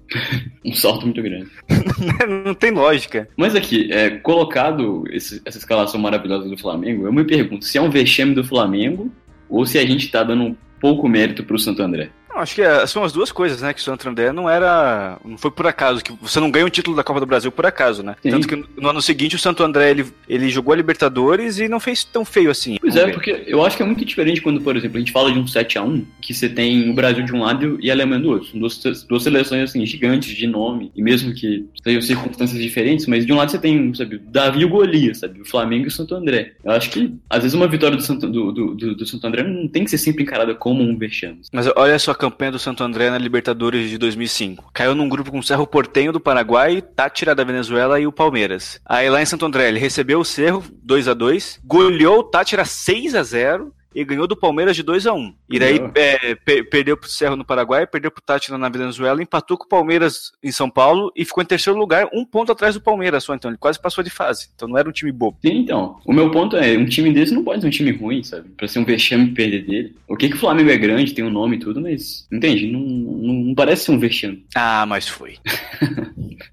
[0.64, 1.50] Um salto muito grande.
[2.46, 3.28] Não tem lógica.
[3.36, 7.82] Mas aqui, é, colocado esse- essa escalação maravilhosa do Flamengo, eu me pergunto se é
[7.82, 9.12] um vexame do Flamengo
[9.50, 12.08] ou se a gente tá dando um pouco mérito pro Santo André.
[12.28, 13.72] Não, acho que é, são as duas coisas, né?
[13.72, 15.18] Que o Santo André não era.
[15.24, 17.66] Não foi por acaso, que você não ganha um título da Copa do Brasil por
[17.66, 18.14] acaso, né?
[18.22, 18.30] Sim.
[18.30, 21.68] Tanto que no- no ano seguinte o Santo André ele, ele jogou a Libertadores e
[21.68, 22.76] não fez tão feio assim.
[22.80, 23.12] Pois é, ver.
[23.14, 25.44] porque eu acho que é muito diferente quando, por exemplo, a gente fala de um
[25.46, 28.48] 7x1, que você tem o Brasil de um lado e a Alemanha do outro.
[28.50, 33.24] São duas, duas seleções, assim, gigantes de nome, e mesmo que sejam circunstâncias diferentes, mas
[33.26, 35.90] de um lado você tem, sabe, Davi e o Golias, sabe, o Flamengo e o
[35.90, 36.52] Santo André.
[36.64, 39.42] Eu acho que, às vezes, uma vitória do Santo, do, do, do- do Santo André
[39.42, 41.40] não tem que ser sempre encarada como um vexame.
[41.52, 44.70] Mas olha só campanha do Santo André na Libertadores de 2005.
[44.74, 48.80] Caiu num grupo com o Cerro Portenho do Paraguai, Tátira da Venezuela e o Palmeiras.
[48.84, 52.64] Aí lá em Santo André ele recebeu o Cerro 2 a 2 goleou o Tátira
[52.64, 56.62] 6 a 0 e ganhou do Palmeiras de 2 a 1 E daí é, pe-
[56.62, 60.52] perdeu pro Cerro no Paraguai, perdeu pro Tátira na Venezuela, empatou com o Palmeiras em
[60.52, 63.34] São Paulo e ficou em terceiro lugar, um ponto atrás do Palmeiras só.
[63.34, 64.48] Então ele quase passou de fase.
[64.54, 65.38] Então não era um time bobo.
[65.42, 65.98] Sim, então.
[66.04, 68.48] O meu ponto é, um time desse não pode ser um time ruim, sabe?
[68.50, 69.96] Pra ser um vexame perder dele.
[70.06, 72.66] O que que o Flamengo é grande, tem um nome e tudo, mas, entende?
[72.70, 74.44] Não, não, não parece ser um vexame.
[74.54, 75.36] Ah, mas foi.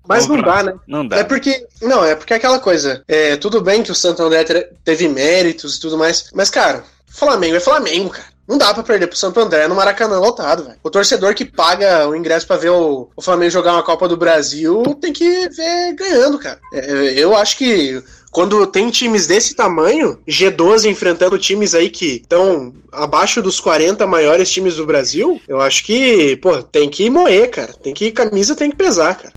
[0.07, 0.73] Mas não dá, né?
[0.87, 1.17] Não dá.
[1.17, 1.65] É porque.
[1.81, 3.03] Não, é porque é aquela coisa.
[3.07, 6.29] É, tudo bem que o Santo André te- teve méritos e tudo mais.
[6.33, 6.83] Mas, cara,
[7.15, 8.35] Flamengo é Flamengo, cara.
[8.47, 10.77] Não dá pra perder pro Santo André no Maracanã lotado, velho.
[10.83, 14.17] O torcedor que paga o ingresso pra ver o, o Flamengo jogar uma Copa do
[14.17, 16.59] Brasil tem que ver ganhando, cara.
[16.71, 22.73] É, eu acho que quando tem times desse tamanho, G12 enfrentando times aí que estão
[22.91, 27.73] abaixo dos 40 maiores times do Brasil, eu acho que, pô, tem que moer, cara.
[27.73, 29.33] Tem que camisa tem que pesar, cara.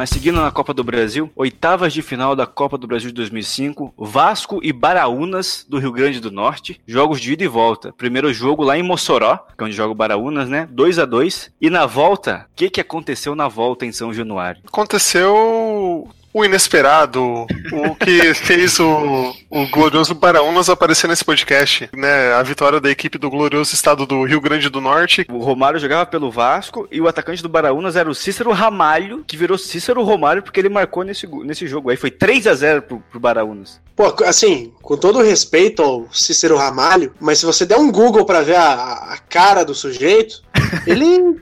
[0.00, 3.92] Mas seguindo na Copa do Brasil, oitavas de final da Copa do Brasil de 2005,
[3.98, 7.92] Vasco e Baraunas do Rio Grande do Norte, jogos de ida e volta.
[7.92, 10.66] Primeiro jogo lá em Mossoró, que é onde joga o Baraunas, né?
[10.70, 14.62] 2 a 2 E na volta, o que, que aconteceu na volta em São Januário?
[14.66, 22.32] Aconteceu o inesperado, o que fez o, o glorioso Baraunas aparecer nesse podcast, né?
[22.34, 25.26] A vitória da equipe do glorioso estado do Rio Grande do Norte.
[25.28, 29.36] O Romário jogava pelo Vasco e o atacante do Baraunas era o Cícero Ramalho, que
[29.36, 31.90] virou Cícero Romário porque ele marcou nesse, nesse jogo.
[31.90, 33.80] Aí foi 3 a 0 pro, pro Baraunas.
[33.96, 38.40] Pô, assim, com todo respeito ao Cícero Ramalho, mas se você der um Google pra
[38.40, 38.72] ver a,
[39.12, 40.42] a cara do sujeito,
[40.86, 41.38] ele,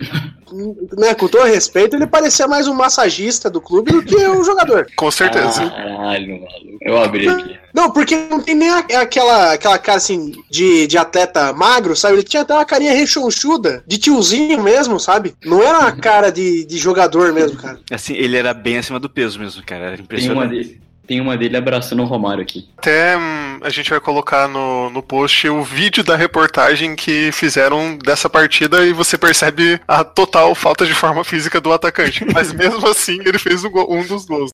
[0.97, 4.87] né, com todo respeito, ele parecia mais um massagista do clube do que um jogador.
[4.97, 5.69] Com certeza.
[5.71, 6.79] Caralho, maluco.
[6.81, 7.59] Eu abri aqui.
[7.75, 12.15] Não, porque não tem nem aquela, aquela cara assim de, de atleta magro, sabe?
[12.15, 15.35] Ele tinha até uma carinha rechonchuda, de tiozinho mesmo, sabe?
[15.45, 17.79] Não era uma cara de, de jogador mesmo, cara.
[17.91, 19.87] Assim, ele era bem acima do peso mesmo, cara.
[19.87, 20.88] Era Tem uma, impressionante.
[21.09, 22.69] Tem uma dele abraçando o Romário aqui.
[22.77, 27.97] Até hum, a gente vai colocar no, no post o vídeo da reportagem que fizeram
[27.97, 32.27] dessa partida e você percebe a total falta de forma física do atacante.
[32.31, 34.51] Mas mesmo assim, ele fez um, um dos gols.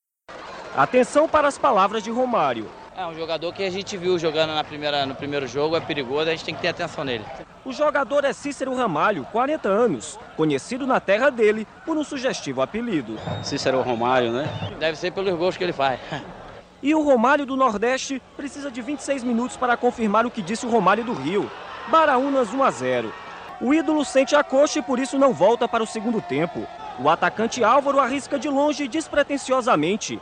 [0.77, 2.71] Atenção para as palavras de Romário.
[2.97, 6.31] É um jogador que a gente viu jogando na primeira, no primeiro jogo, é perigoso,
[6.31, 7.25] a gente tem que ter atenção nele.
[7.65, 13.19] O jogador é Cícero Ramalho, 40 anos, conhecido na terra dele por um sugestivo apelido.
[13.43, 14.49] Cícero Romário, né?
[14.79, 15.99] Deve ser pelos gols que ele faz.
[16.85, 20.69] E o Romário do Nordeste precisa de 26 minutos para confirmar o que disse o
[20.69, 21.51] Romário do Rio.
[21.89, 23.11] Baraunas 1 a 0.
[23.59, 26.67] O ídolo sente a coxa e por isso não volta para o segundo tempo.
[27.01, 30.21] O atacante Álvaro arrisca de longe despretensiosamente.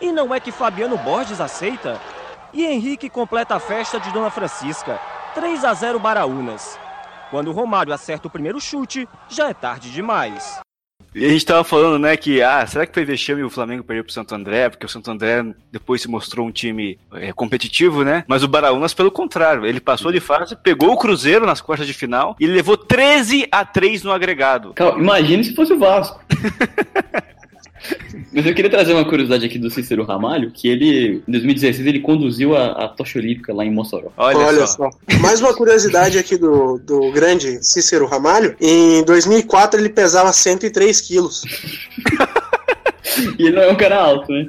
[0.00, 2.00] E não é que Fabiano Borges aceita?
[2.52, 5.00] E Henrique completa a festa de Dona Francisca.
[5.34, 6.78] 3 a 0 Baraunas.
[7.28, 10.63] Quando Romário acerta o primeiro chute, já é tarde demais.
[11.14, 14.02] E a gente tava falando, né, que, ah, será que foi vexame o Flamengo perder
[14.02, 14.68] pro Santo André?
[14.68, 18.24] Porque o Santo André depois se mostrou um time é, competitivo, né?
[18.26, 21.94] Mas o Baraunas, pelo contrário, ele passou de fase, pegou o Cruzeiro nas quartas de
[21.94, 24.72] final e levou 13 a 3 no agregado.
[24.74, 26.20] Calma, imagine se fosse o Vasco.
[28.32, 32.00] Mas eu queria trazer uma curiosidade aqui do Cícero Ramalho, que ele, em 2016, ele
[32.00, 34.10] conduziu a, a tocha olímpica lá em Mossoró.
[34.16, 34.90] Olha, Olha, só.
[34.90, 35.18] só.
[35.20, 38.56] Mais uma curiosidade aqui do, do grande Cícero Ramalho.
[38.60, 41.42] Em 2004 ele pesava 103 quilos.
[43.38, 44.46] E ele não é um cara alto, né?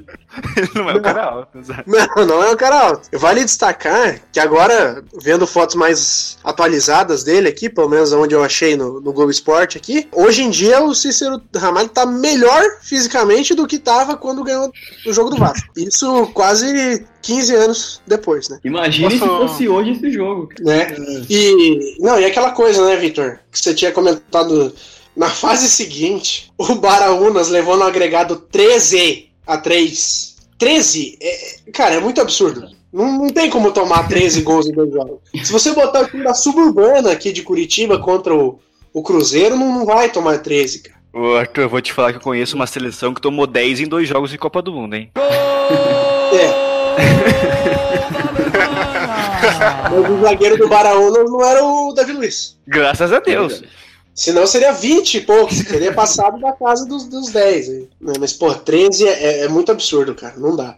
[0.57, 1.83] Ele não é o cara alto, exato.
[1.87, 3.07] Não, não é um cara alto.
[3.13, 8.75] Vale destacar que agora, vendo fotos mais atualizadas dele aqui, pelo menos onde eu achei
[8.75, 13.65] no, no Globo Esporte aqui, hoje em dia o Cícero Ramalho tá melhor fisicamente do
[13.67, 14.71] que tava quando ganhou
[15.05, 15.67] o jogo do Vasco.
[15.77, 18.59] Isso quase 15 anos depois, né?
[18.63, 20.49] Imagine se Posso- fosse hoje esse jogo.
[20.59, 20.87] né?
[21.29, 24.73] E não, e aquela coisa, né, Vitor, que você tinha comentado
[25.15, 30.35] na fase seguinte, o Baraunas levou no agregado 13 a 3.
[30.57, 31.17] 13?
[31.21, 32.67] É, cara, é muito absurdo.
[32.91, 35.19] Não, não tem como tomar 13 gols em dois jogos.
[35.43, 38.59] Se você botar o time da suburbana aqui de Curitiba contra o,
[38.93, 40.95] o Cruzeiro, não, não vai tomar 13, cara.
[41.13, 43.87] Ô, Arthur, eu vou te falar que eu conheço uma seleção que tomou 10 em
[43.87, 45.11] dois jogos de Copa do Mundo, hein?
[45.15, 46.65] É.
[49.91, 52.57] Mas o zagueiro do Baraunas não era o Davi Luiz.
[52.67, 53.63] Graças a Deus.
[54.15, 57.69] Senão seria 20 e poucos, teria passado da casa dos, dos 10.
[57.69, 57.89] aí.
[57.99, 60.35] Né, Mas, pô, 13 é, é muito absurdo, cara.
[60.37, 60.77] Não dá.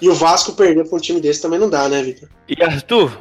[0.00, 2.26] E o Vasco perder pra um time desse também não dá, né, Vitor?
[2.48, 3.18] E Arthur,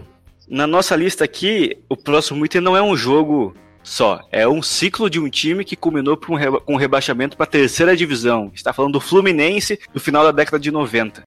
[0.47, 5.09] na nossa lista aqui, o próximo item não é um jogo só, é um ciclo
[5.09, 8.49] de um time que culminou com um reba- um rebaixamento para a terceira divisão.
[8.55, 11.23] Está falando do Fluminense no final da década de 90.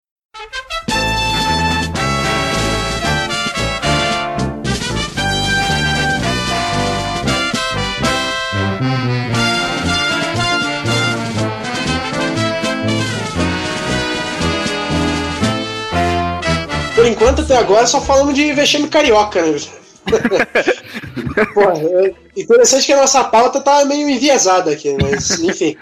[17.03, 19.59] Por enquanto, até agora, só falamos de vexame carioca, né?
[22.37, 25.77] É interessante que a nossa pauta tá meio enviesada aqui, mas enfim.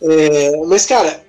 [0.00, 1.24] É, mas, cara,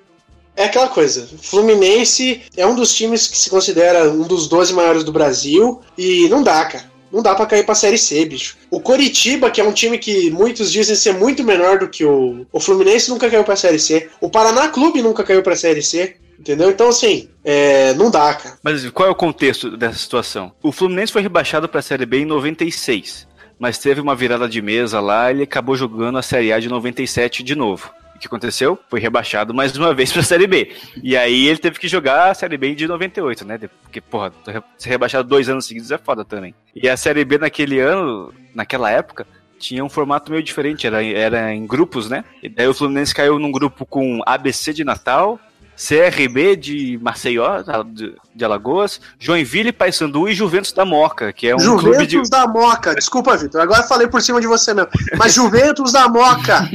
[0.56, 1.28] é aquela coisa.
[1.42, 6.30] Fluminense é um dos times que se considera um dos 12 maiores do Brasil e
[6.30, 6.92] não dá, cara.
[7.12, 8.58] Não dá pra cair pra Série C, bicho.
[8.70, 12.46] O Coritiba, que é um time que muitos dizem ser muito menor do que o,
[12.52, 14.08] o Fluminense, nunca caiu pra Série C.
[14.22, 16.18] O Paraná Clube nunca caiu pra Série C.
[16.40, 16.70] Entendeu?
[16.70, 18.58] Então, assim, é, não dá, cara.
[18.64, 20.52] Mas qual é o contexto dessa situação?
[20.62, 24.62] O Fluminense foi rebaixado para a Série B em 96, mas teve uma virada de
[24.62, 27.92] mesa lá e ele acabou jogando a Série A de 97 de novo.
[28.16, 28.80] O que aconteceu?
[28.90, 30.72] Foi rebaixado mais uma vez para a Série B.
[31.04, 33.60] E aí ele teve que jogar a Série B de 98, né?
[33.82, 34.32] Porque, porra,
[34.78, 36.56] ser rebaixado dois anos seguidos é foda também.
[36.74, 39.28] E a Série B naquele ano, naquela época,
[39.60, 42.24] tinha um formato meio diferente, era, era em grupos, né?
[42.42, 45.40] E daí o Fluminense caiu num grupo com ABC de Natal,
[45.76, 51.60] CRB de Maceió, de, de Alagoas, Joinville, Paysandu e Juventus da Moca, que é um
[51.60, 52.30] Juventus clube de...
[52.30, 52.96] da Moca.
[52.96, 53.62] Desculpa, Vitor.
[53.62, 54.90] Agora falei por cima de você mesmo.
[55.18, 56.70] Mas Juventus da Moca.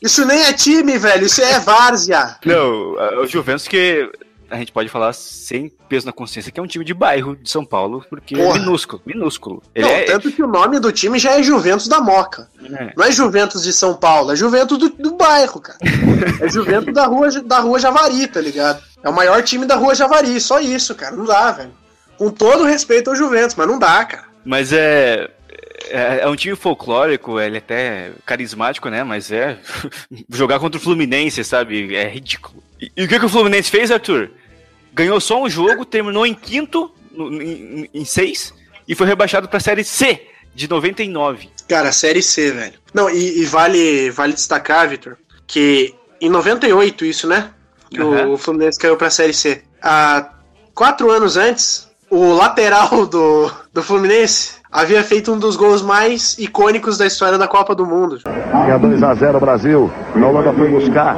[0.00, 1.26] Isso nem é time, velho.
[1.26, 2.36] Isso é várzea.
[2.44, 4.10] Não, o Juventus que
[4.52, 7.48] a gente pode falar sem peso na consciência que é um time de bairro de
[7.48, 8.56] São Paulo, porque Porra.
[8.56, 9.62] é minúsculo, minúsculo.
[9.74, 12.48] Ele Não, é, tanto que o nome do time já é Juventus da Moca.
[12.62, 15.78] é, Não é Juventus de São Paulo, é Juventus do, do bairro, cara.
[16.40, 18.82] É Juventus da rua, da rua Javari, tá ligado?
[19.02, 21.16] É o maior time da rua Javari, só isso, cara.
[21.16, 21.72] Não dá, velho.
[22.18, 24.24] Com todo respeito ao Juventus, mas não dá, cara.
[24.44, 25.30] Mas é,
[25.88, 26.20] é.
[26.22, 29.02] É um time folclórico, ele é até carismático, né?
[29.02, 29.58] Mas é.
[30.30, 31.94] Jogar contra o Fluminense, sabe?
[31.94, 32.62] É ridículo.
[32.80, 34.30] E, e o que, que o Fluminense fez, Arthur?
[34.92, 38.52] Ganhou só um jogo, terminou em quinto, no- em, em seis,
[38.86, 40.20] e foi rebaixado pra Série C
[40.54, 41.48] de 99.
[41.68, 42.74] Cara, Série C, velho.
[42.92, 47.50] Não, e, e vale, vale destacar, Vitor, que em 98, isso, né?
[47.90, 49.62] que o Fluminense caiu pra Série C.
[49.82, 50.30] Há
[50.74, 56.96] quatro anos antes, o lateral do, do Fluminense havia feito um dos gols mais icônicos
[56.96, 58.18] da história da Copa do Mundo.
[58.18, 59.90] Tinha 2x0 Brasil.
[60.14, 61.16] A Holanda foi buscar.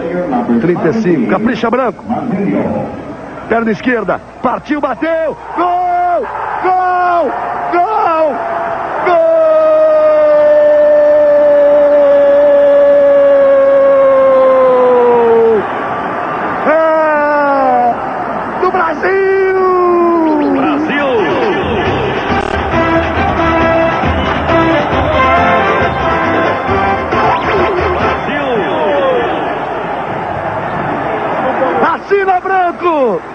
[0.60, 1.28] 35.
[1.30, 2.04] Capricha Branco.
[3.48, 4.20] Perna esquerda.
[4.42, 5.36] Partiu, bateu.
[5.56, 6.26] Gol!
[6.62, 7.30] Gol!
[7.72, 8.34] Gol!
[9.04, 9.24] Gol!
[16.66, 17.94] É
[18.62, 19.56] do Brasil!
[20.54, 21.08] Brasil!
[31.94, 33.33] Assina Branco!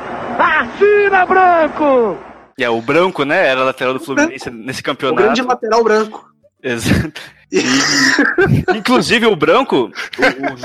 [0.60, 2.18] Assina Branco!
[2.58, 3.48] E é, o Branco, né?
[3.48, 5.24] Era lateral do Fluminense nesse O campeonato.
[5.24, 6.29] grande lateral branco.
[6.64, 7.22] Exato.
[7.52, 9.90] E, inclusive o Branco,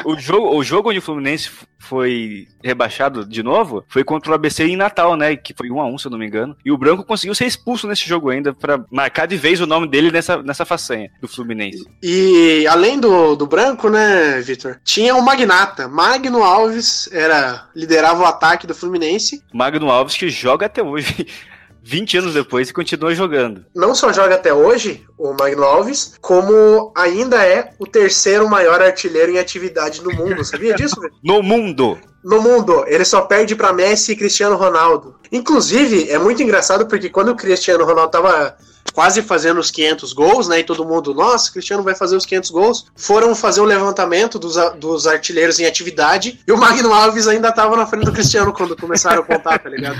[0.04, 4.30] o, o- o jogo, o jogo onde o Fluminense foi rebaixado de novo foi contra
[4.30, 5.34] o ABC em Natal, né?
[5.34, 6.54] Que foi 1 a 1 se eu não me engano.
[6.62, 9.88] E o Branco conseguiu ser expulso nesse jogo ainda pra marcar de vez o nome
[9.88, 11.86] dele nessa, nessa façanha do Fluminense.
[12.02, 14.78] E além do, do branco, né, Vitor?
[14.84, 15.88] Tinha o Magnata.
[15.88, 19.42] Magno Alves era liderava o ataque do Fluminense.
[19.54, 21.26] Magno Alves que joga até hoje,
[21.84, 23.66] 20 anos depois, e continua jogando.
[23.74, 29.32] Não só joga até hoje, o Magno Alves, como ainda é o terceiro maior artilheiro
[29.32, 30.42] em atividade no mundo.
[30.44, 30.96] Sabia disso?
[31.22, 31.98] No mundo!
[32.24, 32.84] No mundo.
[32.88, 35.14] Ele só perde pra Messi e Cristiano Ronaldo.
[35.30, 38.56] Inclusive, é muito engraçado porque quando o Cristiano Ronaldo tava
[38.92, 42.50] quase fazendo os 500 gols, né, e todo mundo, nossa, Cristiano vai fazer os 500
[42.50, 47.50] gols, foram fazer o levantamento dos, dos artilheiros em atividade e o Magno Alves ainda
[47.50, 49.96] tava na frente do Cristiano quando começaram a contar, tá ligado?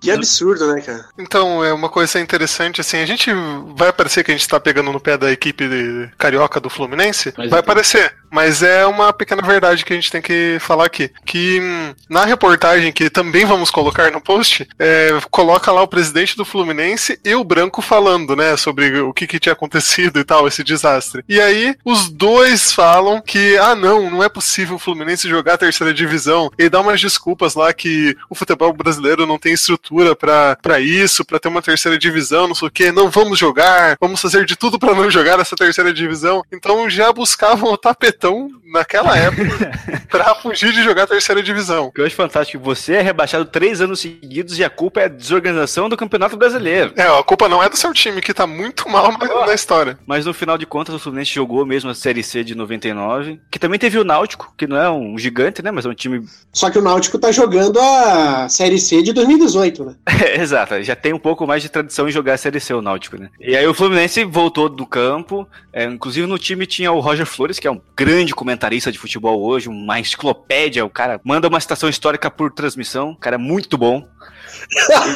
[0.00, 1.06] Que absurdo, né, cara?
[1.16, 3.30] Então, é uma coisa interessante, assim, a gente
[3.76, 7.32] vai parecer que a gente tá pegando no pé da equipe de- carioca do Fluminense,
[7.38, 7.74] Mas vai então.
[7.74, 11.94] parecer, mas é uma pequena verdade que a gente tem que falar aqui, que hum,
[12.08, 17.20] na reportagem, que também vamos colocar no post, é, coloca lá o presidente do Fluminense
[17.22, 21.22] e o Branco falando, né, sobre o que, que tinha acontecido e tal, esse desastre.
[21.28, 25.58] E aí, os dois falam que, ah, não, não é possível o Fluminense jogar a
[25.58, 30.80] terceira divisão, e dá umas desculpas lá que o futebol brasileiro não tem estrutura pra
[30.80, 34.44] isso, pra ter uma terceira divisão, não sei o que, não vamos jogar, vamos fazer
[34.44, 36.42] de tudo pra não jogar essa terceira divisão.
[36.50, 37.76] Então já buscavam o
[38.22, 39.72] tapetão naquela época
[40.08, 41.90] pra fugir de jogar a terceira divisão.
[41.90, 45.08] Que eu acho fantástico, você é rebaixado três anos seguidos e a culpa é a
[45.08, 46.92] desorganização do Campeonato Brasileiro.
[46.96, 49.98] É, a culpa não é do seu time, que tá muito mal na, na história.
[50.06, 53.58] Mas no final de contas, o Fluminense jogou mesmo a Série C de 99, que
[53.58, 56.24] também teve o Náutico, que não é um gigante, né, mas é um time...
[56.52, 59.94] Só que o Náutico tá jogando a Série C de 2018, né?
[60.40, 63.18] Exato, já tem um pouco mais de tradição em jogar a Série C, o Náutico,
[63.18, 63.28] né.
[63.40, 67.58] E aí o Fluminense voltou do campo, é, inclusive no time tinha o Roger Flores,
[67.58, 71.88] que é um grande comentarista de futebol hoje, uma enciclopédia, o cara manda uma citação
[71.88, 74.06] histórica por transmissão, o cara é muito bom.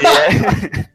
[0.02, 0.86] É-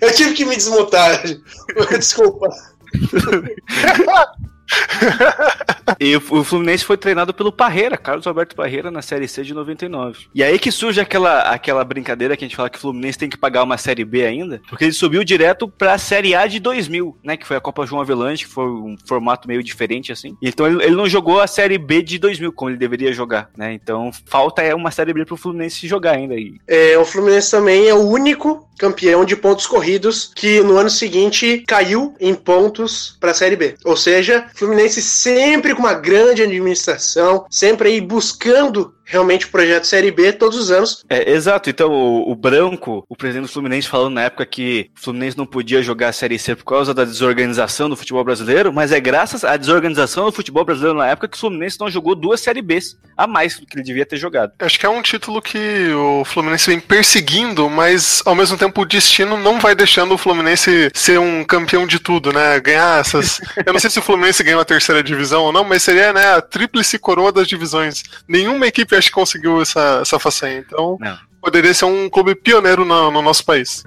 [0.00, 1.20] Eu tive que me desmutar.
[1.98, 2.48] Desculpa.
[6.00, 10.26] E o Fluminense foi treinado pelo Parreira, Carlos Alberto Parreira, na Série C de 99.
[10.34, 13.28] E aí que surge aquela, aquela brincadeira que a gente fala que o Fluminense tem
[13.28, 17.16] que pagar uma Série B ainda, porque ele subiu direto pra Série A de 2000,
[17.22, 20.36] né, que foi a Copa João Avelange, que foi um formato meio diferente, assim.
[20.40, 23.72] Então ele, ele não jogou a Série B de 2000, como ele deveria jogar, né,
[23.72, 26.34] então falta é uma Série B pro Fluminense jogar ainda.
[26.34, 30.90] E É, o Fluminense também é o único campeão de pontos corridos que no ano
[30.90, 33.74] seguinte caiu em pontos para a Série B.
[33.84, 40.10] Ou seja, Fluminense sempre com uma grande administração, sempre aí buscando realmente o projeto Série
[40.10, 41.04] B todos os anos.
[41.08, 41.70] É, exato.
[41.70, 45.46] Então, o, o Branco, o presidente do Fluminense, falando na época que o Fluminense não
[45.46, 49.44] podia jogar a Série C por causa da desorganização do futebol brasileiro, mas é graças
[49.44, 52.96] à desorganização do futebol brasileiro na época que o Fluminense não jogou duas Série Bs
[53.16, 54.52] a mais do que ele devia ter jogado.
[54.58, 58.84] Acho que é um título que o Fluminense vem perseguindo, mas ao mesmo tempo o
[58.84, 62.58] destino não vai deixando o Fluminense ser um campeão de tudo, né?
[62.60, 63.40] Ganhar essas.
[63.64, 66.34] Eu não sei se o Fluminense ganhou a terceira divisão ou não, mas seria né,
[66.34, 68.02] a tríplice coroa das divisões.
[68.26, 70.58] Nenhuma equipe que conseguiu essa, essa façanha.
[70.58, 71.18] Então Não.
[71.40, 73.84] poderia ser um clube pioneiro no, no nosso país.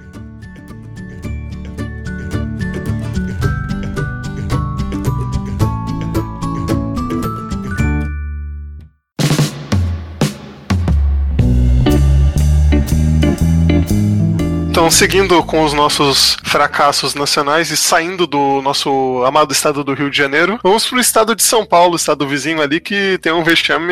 [14.88, 20.10] Então, seguindo com os nossos fracassos nacionais e saindo do nosso amado estado do Rio
[20.10, 23.92] de Janeiro, vamos pro estado de São Paulo, estado vizinho ali, que tem um vexame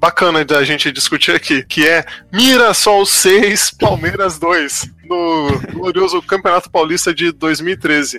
[0.00, 7.14] bacana da gente discutir aqui, que é Mirassol 6, Palmeiras 2, no glorioso Campeonato Paulista
[7.14, 8.18] de 2013.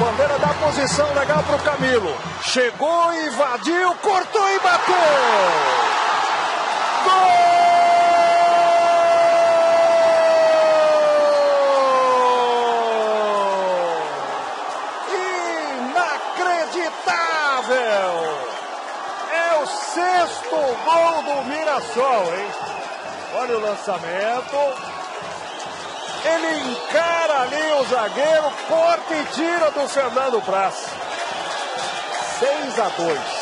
[0.00, 2.16] Bandeira da posição legal pro Camilo.
[2.42, 4.94] Chegou, invadiu, cortou e bateu!
[7.04, 7.50] Gol!
[16.72, 17.76] Inacreditável!
[19.32, 19.66] É o
[20.20, 20.50] sexto
[20.84, 22.50] gol do Mirassol, hein?
[23.34, 24.56] Olha o lançamento.
[26.24, 30.88] Ele encara ali o zagueiro, corta e tira do Fernando Praz.
[32.38, 33.39] 6 a 2.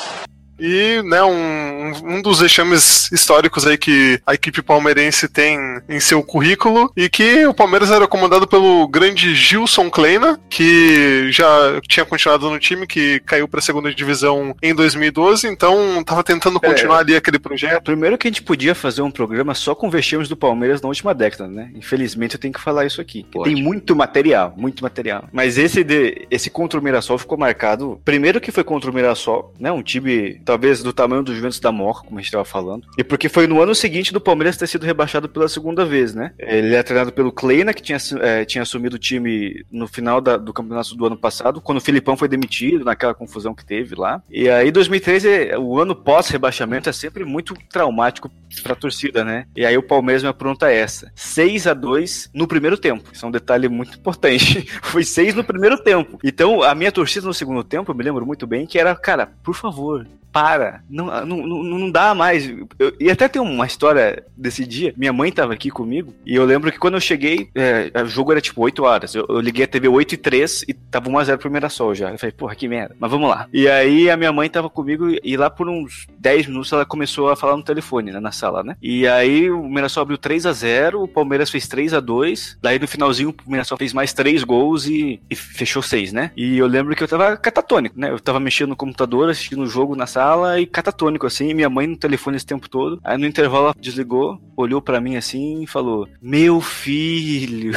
[0.59, 6.23] E, né, um, um dos vexames históricos aí que a equipe palmeirense tem em seu
[6.23, 12.51] currículo e que o Palmeiras era comandado pelo grande Gilson Kleina, que já tinha continuado
[12.51, 17.15] no time, que caiu para a segunda divisão em 2012, então tava tentando continuar ali
[17.15, 17.85] aquele projeto.
[17.85, 21.15] Primeiro que a gente podia fazer um programa só com vexames do Palmeiras na última
[21.15, 21.71] década, né?
[21.75, 23.27] Infelizmente eu tenho que falar isso aqui.
[23.45, 25.25] Tem muito material, muito material.
[25.33, 28.01] Mas esse de, esse contra o Mirassol ficou marcado.
[28.05, 29.71] Primeiro que foi contra o Mirassol, né?
[29.71, 32.87] Um time talvez do tamanho dos Juventus da Mor, como a gente estava falando.
[32.97, 36.33] E porque foi no ano seguinte do Palmeiras ter sido rebaixado pela segunda vez, né?
[36.39, 40.39] Ele é treinado pelo Kleina, que tinha, eh, tinha assumido o time no final da-
[40.39, 44.23] do campeonato do ano passado, quando o Filipão foi demitido, naquela confusão que teve lá.
[44.31, 48.31] E aí 2013, é- o ano pós-rebaixamento é sempre muito traumático
[48.63, 49.47] pra torcida, né?
[49.57, 51.11] E aí o Palmeiras me apronta essa.
[51.15, 53.09] 6 a 2 no primeiro tempo.
[53.13, 54.63] Isso é um detalhe muito importante.
[54.83, 56.19] Foi 6 no primeiro tempo.
[56.25, 59.31] Então, a minha torcida no segundo tempo, eu me lembro muito bem, que era, cara,
[59.43, 60.83] por favor, para.
[60.89, 62.49] Não, não, não, não dá mais.
[62.79, 64.93] Eu- e até tem uma história desse dia.
[64.97, 66.15] Minha mãe tava aqui comigo.
[66.25, 69.15] E eu lembro que quando eu cheguei, é, o jogo era tipo 8 horas.
[69.15, 72.11] Eu, eu liguei a TV 8 e 3 e tava 1x0 pro Mirassol já.
[72.11, 72.95] Eu falei, porra, que merda.
[73.01, 73.49] Mas vamos lá.
[73.53, 77.31] E aí a minha mãe tava comigo e lá por uns 10 minutos ela começou
[77.31, 78.77] a falar no telefone, né, na sala, né?
[78.83, 82.79] E aí o Mirassol abriu 3 a 0 o Palmeiras fez 3 a 2 Daí
[82.79, 86.31] no finalzinho o Mirassol fez mais 3 gols e, e fechou 6, né?
[86.37, 88.11] E eu lembro que eu tava catatônico, né?
[88.11, 91.87] Eu tava mexendo no computador, assistindo o jogo na sala e catatônico, assim, minha mãe
[91.87, 93.01] no telefone esse tempo todo.
[93.05, 97.73] Aí no intervalo ela desligou, olhou pra mim assim e falou: Meu filho,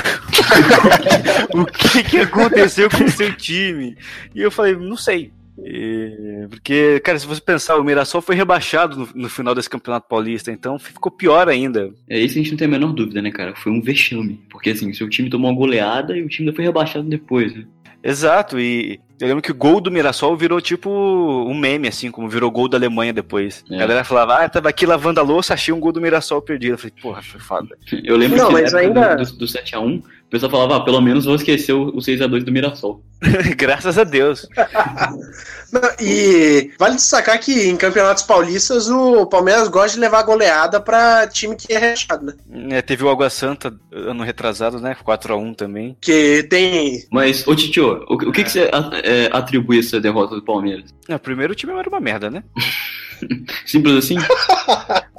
[1.53, 3.97] o que que aconteceu com o seu time?
[4.33, 5.31] E eu falei: Não sei.
[5.64, 10.08] E- porque, cara, se você pensar, o Mirassol foi rebaixado no, no final desse campeonato
[10.08, 11.91] paulista, então ficou pior ainda.
[12.10, 13.56] É isso a gente não tem a menor dúvida, né, cara?
[13.56, 14.39] Foi um vexame.
[14.49, 17.66] Porque assim, seu time tomou uma goleada e o time ainda foi rebaixado depois, né?
[18.04, 22.28] Exato, e eu lembro que o gol do Mirassol virou tipo um meme, assim, como
[22.28, 23.64] virou gol da Alemanha depois.
[23.70, 23.76] É.
[23.76, 26.74] A galera falava, ah, tava aqui lavando a louça, achei um gol do Mirassol perdido.
[26.74, 27.78] Eu falei, porra, foi foda.
[28.04, 31.25] Eu lembro Não, que mas ainda- do, do 7x1, o pessoal falava, ah, pelo menos
[31.25, 33.03] vou esquecer o, o 6x2 do Mirassol.
[33.57, 34.47] Graças a Deus.
[35.71, 41.27] Não, e vale destacar que em campeonatos paulistas o Palmeiras gosta de levar goleada pra
[41.27, 42.34] time que é rebaixado, né?
[42.71, 44.95] É, teve o Água Santa ano retrasado, né?
[45.05, 45.95] 4x1 também.
[46.01, 47.05] Que tem.
[47.11, 50.93] Mas, ô Titio, o, o que, que você a- é, atribui essa derrota do Palmeiras?
[51.07, 52.43] É, primeiro o time era uma merda, né?
[53.65, 54.15] Simples assim?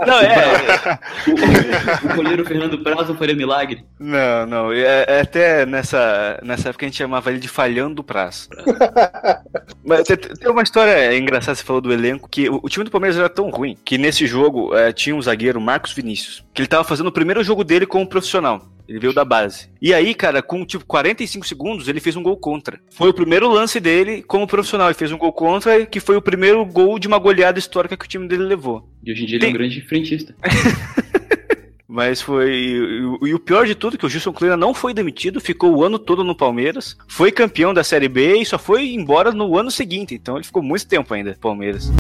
[0.05, 0.99] Não, é.
[2.03, 3.85] o goleiro Fernando Praz não faria milagre?
[4.01, 4.73] Não, não.
[4.73, 8.49] É, é até nessa, nessa época a gente chamava ele de falhando do prazo.
[9.87, 12.91] Mas tem, tem uma história engraçada, você falou do elenco, que o, o time do
[12.91, 16.69] Palmeiras era tão ruim que nesse jogo é, tinha um zagueiro, Marcos Vinícius, que ele
[16.69, 18.61] tava fazendo o primeiro jogo dele como profissional.
[18.93, 19.71] Ele veio da base.
[19.81, 22.79] E aí, cara, com tipo 45 segundos, ele fez um gol contra.
[22.95, 24.89] Foi o primeiro lance dele como profissional.
[24.89, 28.05] Ele fez um gol contra, que foi o primeiro gol de uma goleada histórica que
[28.05, 28.87] o time dele levou.
[29.03, 30.35] E hoje em dia ele é um Tem- grande frentista.
[31.89, 32.51] Mas foi.
[32.55, 35.75] E, o- e o pior de tudo, que o Gilson Kleina não foi demitido, ficou
[35.77, 39.59] o ano todo no Palmeiras, foi campeão da Série B e só foi embora no
[39.59, 40.15] ano seguinte.
[40.15, 41.93] Então ele ficou muito tempo ainda no Palmeiras.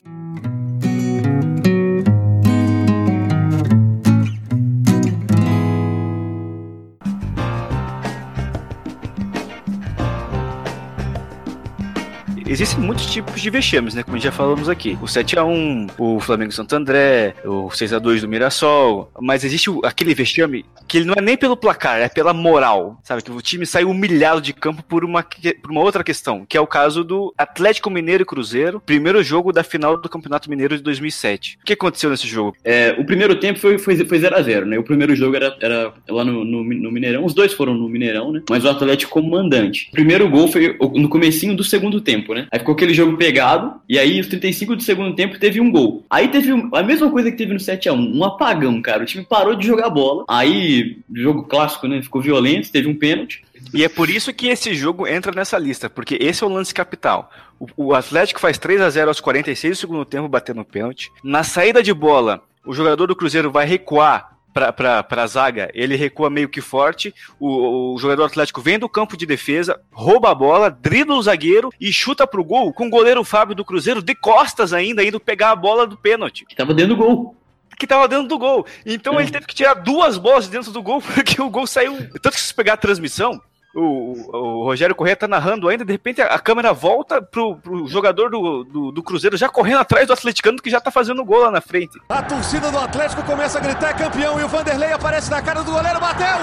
[12.53, 14.03] Existem muitos tipos de vexames, né?
[14.03, 14.99] Como já falamos aqui.
[15.01, 19.11] O 7x1, o Flamengo Santo André, o 6x2 do Mirassol.
[19.19, 20.63] Mas existe aquele vexame
[20.93, 23.01] que ele não é nem pelo placar, é pela moral.
[23.03, 23.23] Sabe?
[23.23, 25.23] Que o time sai humilhado de campo por uma,
[25.63, 29.55] por uma outra questão, que é o caso do Atlético Mineiro e Cruzeiro, primeiro jogo
[29.55, 31.57] da final do Campeonato Mineiro de 2007.
[31.63, 32.55] O que aconteceu nesse jogo?
[32.63, 34.79] É, o primeiro tempo foi 0x0, foi, foi 0 a 0, né?
[34.79, 38.31] O primeiro jogo era, era lá no, no, no Mineirão, os dois foram no Mineirão,
[38.31, 38.43] né?
[38.51, 39.89] Mas o Atlético como mandante.
[39.89, 42.49] O primeiro gol foi no comecinho do segundo tempo, né?
[42.53, 46.05] Aí ficou aquele jogo pegado, e aí os 35 do segundo tempo teve um gol.
[46.11, 49.03] Aí teve a mesma coisa que teve no 7x1, um apagão, cara.
[49.03, 50.27] O time parou de jogar bola.
[50.29, 50.82] Aí,
[51.15, 52.03] jogo clássico, né?
[52.03, 53.45] Ficou violento, teve um pênalti.
[53.73, 56.75] E é por isso que esse jogo entra nessa lista, porque esse é o lance
[56.75, 57.31] capital.
[57.59, 61.11] O, o Atlético faz 3 a 0 aos 46 do segundo tempo, batendo pênalti.
[61.23, 65.97] Na saída de bola, o jogador do Cruzeiro vai recuar pra, pra, pra zaga, ele
[65.97, 70.35] recua meio que forte, o, o jogador atlético vem do campo de defesa, rouba a
[70.35, 74.15] bola, dribla o zagueiro e chuta pro gol com o goleiro Fábio do Cruzeiro de
[74.15, 76.45] costas ainda, indo pegar a bola do pênalti.
[76.47, 77.37] Que tava dentro do gol.
[77.83, 78.65] Que tava dentro do gol.
[78.87, 79.23] Então É.
[79.25, 81.99] ele teve que tirar duas bolas de dentro do gol, porque o gol saiu.
[82.21, 83.41] Tanto que se pegar a transmissão,
[83.75, 87.57] o, o- o Rogério Corrêa tá narrando ainda, de repente a, a câmera volta pro,
[87.57, 91.25] pro jogador do, do, do Cruzeiro já correndo atrás do atleticano que já tá fazendo
[91.25, 91.99] gol lá na frente.
[92.09, 95.65] A torcida do Atlético começa a gritar é campeão e o Vanderlei aparece na cara
[95.65, 96.39] do goleiro, bateu!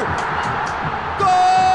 [1.19, 1.68] Gol!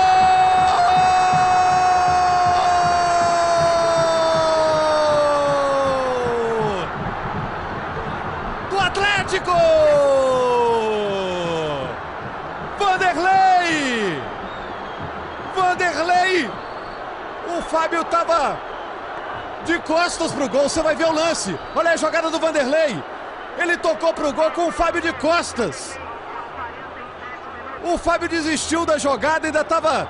[9.35, 9.53] Atlético!
[12.79, 14.23] Vanderlei!
[15.55, 16.51] Vanderlei!
[17.57, 18.59] O Fábio tava
[19.65, 21.59] de costas pro gol, você vai ver o lance.
[21.75, 23.03] Olha a jogada do Vanderlei.
[23.59, 25.99] Ele tocou pro gol com o Fábio de costas.
[27.83, 30.09] O Fábio desistiu da jogada, ainda estava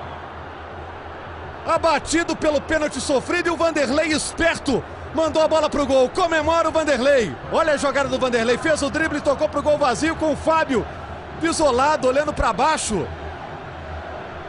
[1.66, 4.84] abatido pelo pênalti sofrido e o Vanderlei esperto
[5.14, 6.08] mandou a bola pro gol.
[6.08, 7.32] Comemora o Vanderlei.
[7.52, 10.84] Olha a jogada do Vanderlei, fez o drible, tocou pro gol vazio com o Fábio
[11.42, 13.06] isolado, olhando para baixo.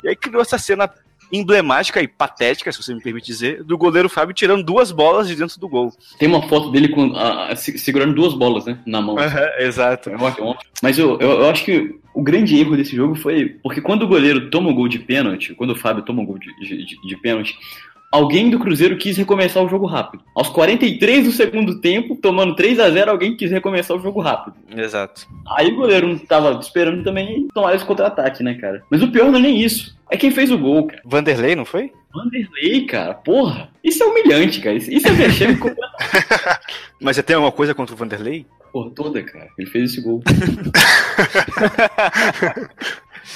[0.04, 0.90] E aí criou essa cena
[1.32, 5.36] emblemática e patética, se você me permite dizer, do goleiro Fábio tirando duas bolas de
[5.36, 5.92] dentro do gol.
[6.20, 8.78] Tem uma foto dele com, a- a- se- segurando duas bolas, né?
[8.86, 9.18] Na mão.
[9.58, 10.12] exato.
[10.12, 10.56] É ótimo.
[10.84, 14.08] Mas eu, eu, eu acho que o grande erro desse jogo foi porque quando o
[14.08, 17.02] goleiro toma o gol de pênalti, quando o Fábio toma o gol de, de, de-
[17.08, 17.58] de pênalti,
[18.16, 20.24] alguém do Cruzeiro quis recomeçar o jogo rápido.
[20.34, 24.56] Aos 43 do segundo tempo, tomando 3 a 0 alguém quis recomeçar o jogo rápido.
[24.76, 25.28] Exato.
[25.58, 28.84] Aí o goleiro não tava esperando também tomar esse contra-ataque, né, cara?
[28.90, 29.96] Mas o pior não é nem isso.
[30.10, 31.02] É quem fez o gol, cara.
[31.04, 31.92] Vanderlei, não foi?
[32.14, 33.14] Vanderlei, cara.
[33.14, 33.70] Porra.
[33.84, 34.76] Isso é humilhante, cara.
[34.76, 35.58] Isso, é vexame
[37.02, 38.46] Mas você tem alguma coisa contra o Vanderlei?
[38.76, 39.48] porra toda, cara.
[39.58, 40.22] Ele fez esse gol.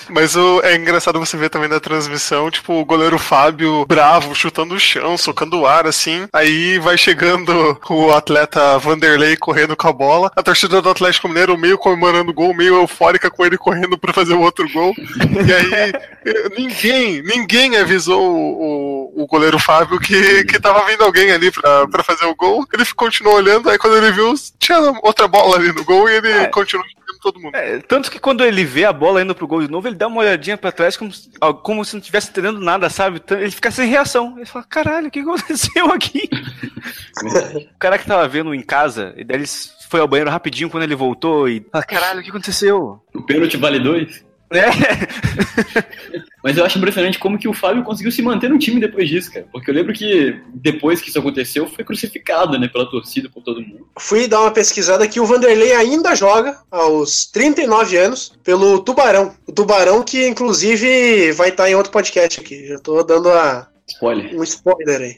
[0.10, 4.76] Mas o, é engraçado você ver também na transmissão, tipo, o goleiro Fábio bravo, chutando
[4.76, 6.28] o chão, socando o ar, assim.
[6.34, 10.32] Aí vai chegando o atleta Vanderlei correndo com a bola.
[10.36, 14.14] A torcida do Atlético Mineiro meio comemorando o gol, meio eufórica com ele correndo pra
[14.14, 14.94] fazer o outro gol.
[14.98, 15.94] E aí
[16.26, 21.52] eh, ninguém, ninguém avisou o, o, o goleiro Fábio que, que tava vindo alguém ali
[21.52, 22.66] pra, pra fazer o gol.
[22.74, 26.48] Ele continuou olhando, aí quando ele viu, tinha outra bola ali no gol e ele
[26.48, 27.56] continuou jogando todo mundo.
[27.56, 30.08] É, tanto que quando ele vê a bola indo pro gol de novo, ele dá
[30.08, 31.30] uma olhadinha pra trás como, se-
[31.64, 33.18] como se não estivesse entendendo nada, sabe?
[33.24, 34.36] Então, Ele fica sem reação.
[34.38, 36.30] Ele fala, caralho, o que aconteceu aqui?
[37.76, 39.48] o cara que tava vendo em casa, e daí ele
[39.90, 43.02] foi ao banheiro rapidinho quando ele voltou e fala, caralho, o que aconteceu?
[43.14, 44.24] O pênalti vale dois?
[44.52, 44.70] É.
[46.43, 49.32] Mas eu acho impressionante como que o Fábio conseguiu se manter no time depois disso,
[49.32, 49.47] cara.
[49.52, 53.62] Porque eu lembro que depois que isso aconteceu, foi crucificado, né, pela torcida, por todo
[53.62, 53.88] mundo.
[54.00, 59.36] Fui dar uma pesquisada que o Vanderlei ainda joga aos 39 anos pelo Tubarão.
[59.45, 62.68] O Tubarão que inclusive vai estar em outro podcast aqui.
[62.68, 64.36] Já tô dando a, Spoiler.
[64.36, 65.18] um spoiler aí.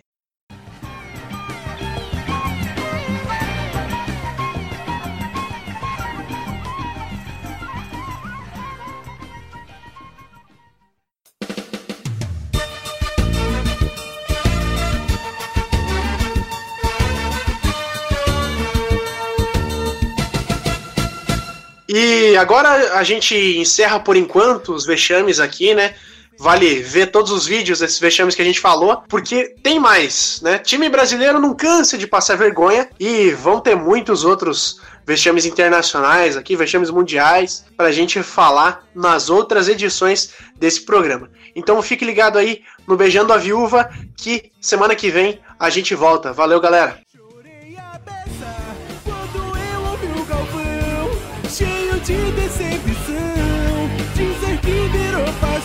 [21.94, 25.94] E agora a gente encerra por enquanto os vexames aqui, né?
[26.40, 30.58] Vale ver todos os vídeos desses vexames que a gente falou, porque tem mais, né?
[30.58, 36.56] Time brasileiro não cansa de passar vergonha e vão ter muitos outros vexames internacionais aqui,
[36.56, 41.30] vexames mundiais, pra gente falar nas outras edições desse programa.
[41.54, 46.32] Então fique ligado aí no Beijando a Viúva, que semana que vem a gente volta.
[46.32, 47.02] Valeu, galera!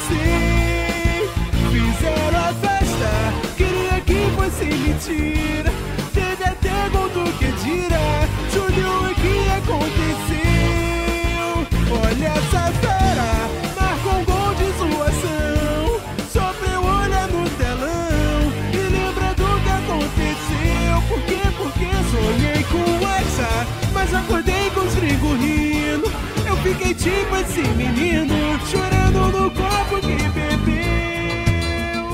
[0.06, 1.28] Passeio.
[1.70, 3.10] Fizeram a festa,
[3.56, 5.72] queria que fosse mentira.
[6.14, 10.46] Teve até gol do que dirá, Júnior, o que aconteceu?
[11.90, 13.30] Olha essa fera,
[13.78, 16.00] marcou um gol de zoação,
[16.32, 21.02] sofreu olha no telão e lembra do que aconteceu.
[21.08, 21.42] Por quê?
[21.56, 24.45] Porque sonhei com essa, mas acordei
[26.96, 32.04] tipo esse menino, chorando no copo que bebeu.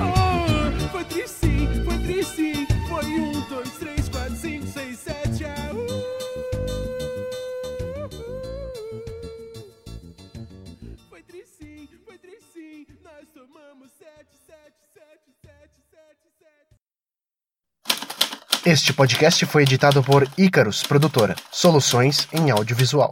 [0.00, 2.66] Oh, foi triste sim, foi triste sim.
[2.88, 6.08] Foi um, dois, três, quatro, cinco, seis, sete, ah, uh.
[11.08, 12.86] Foi triste sim, foi triste sim.
[13.02, 16.78] Nós tomamos sete, sete, sete, sete, sete, sete.
[18.66, 23.10] Este podcast foi editado por Icarus Produtora, soluções em audiovisual.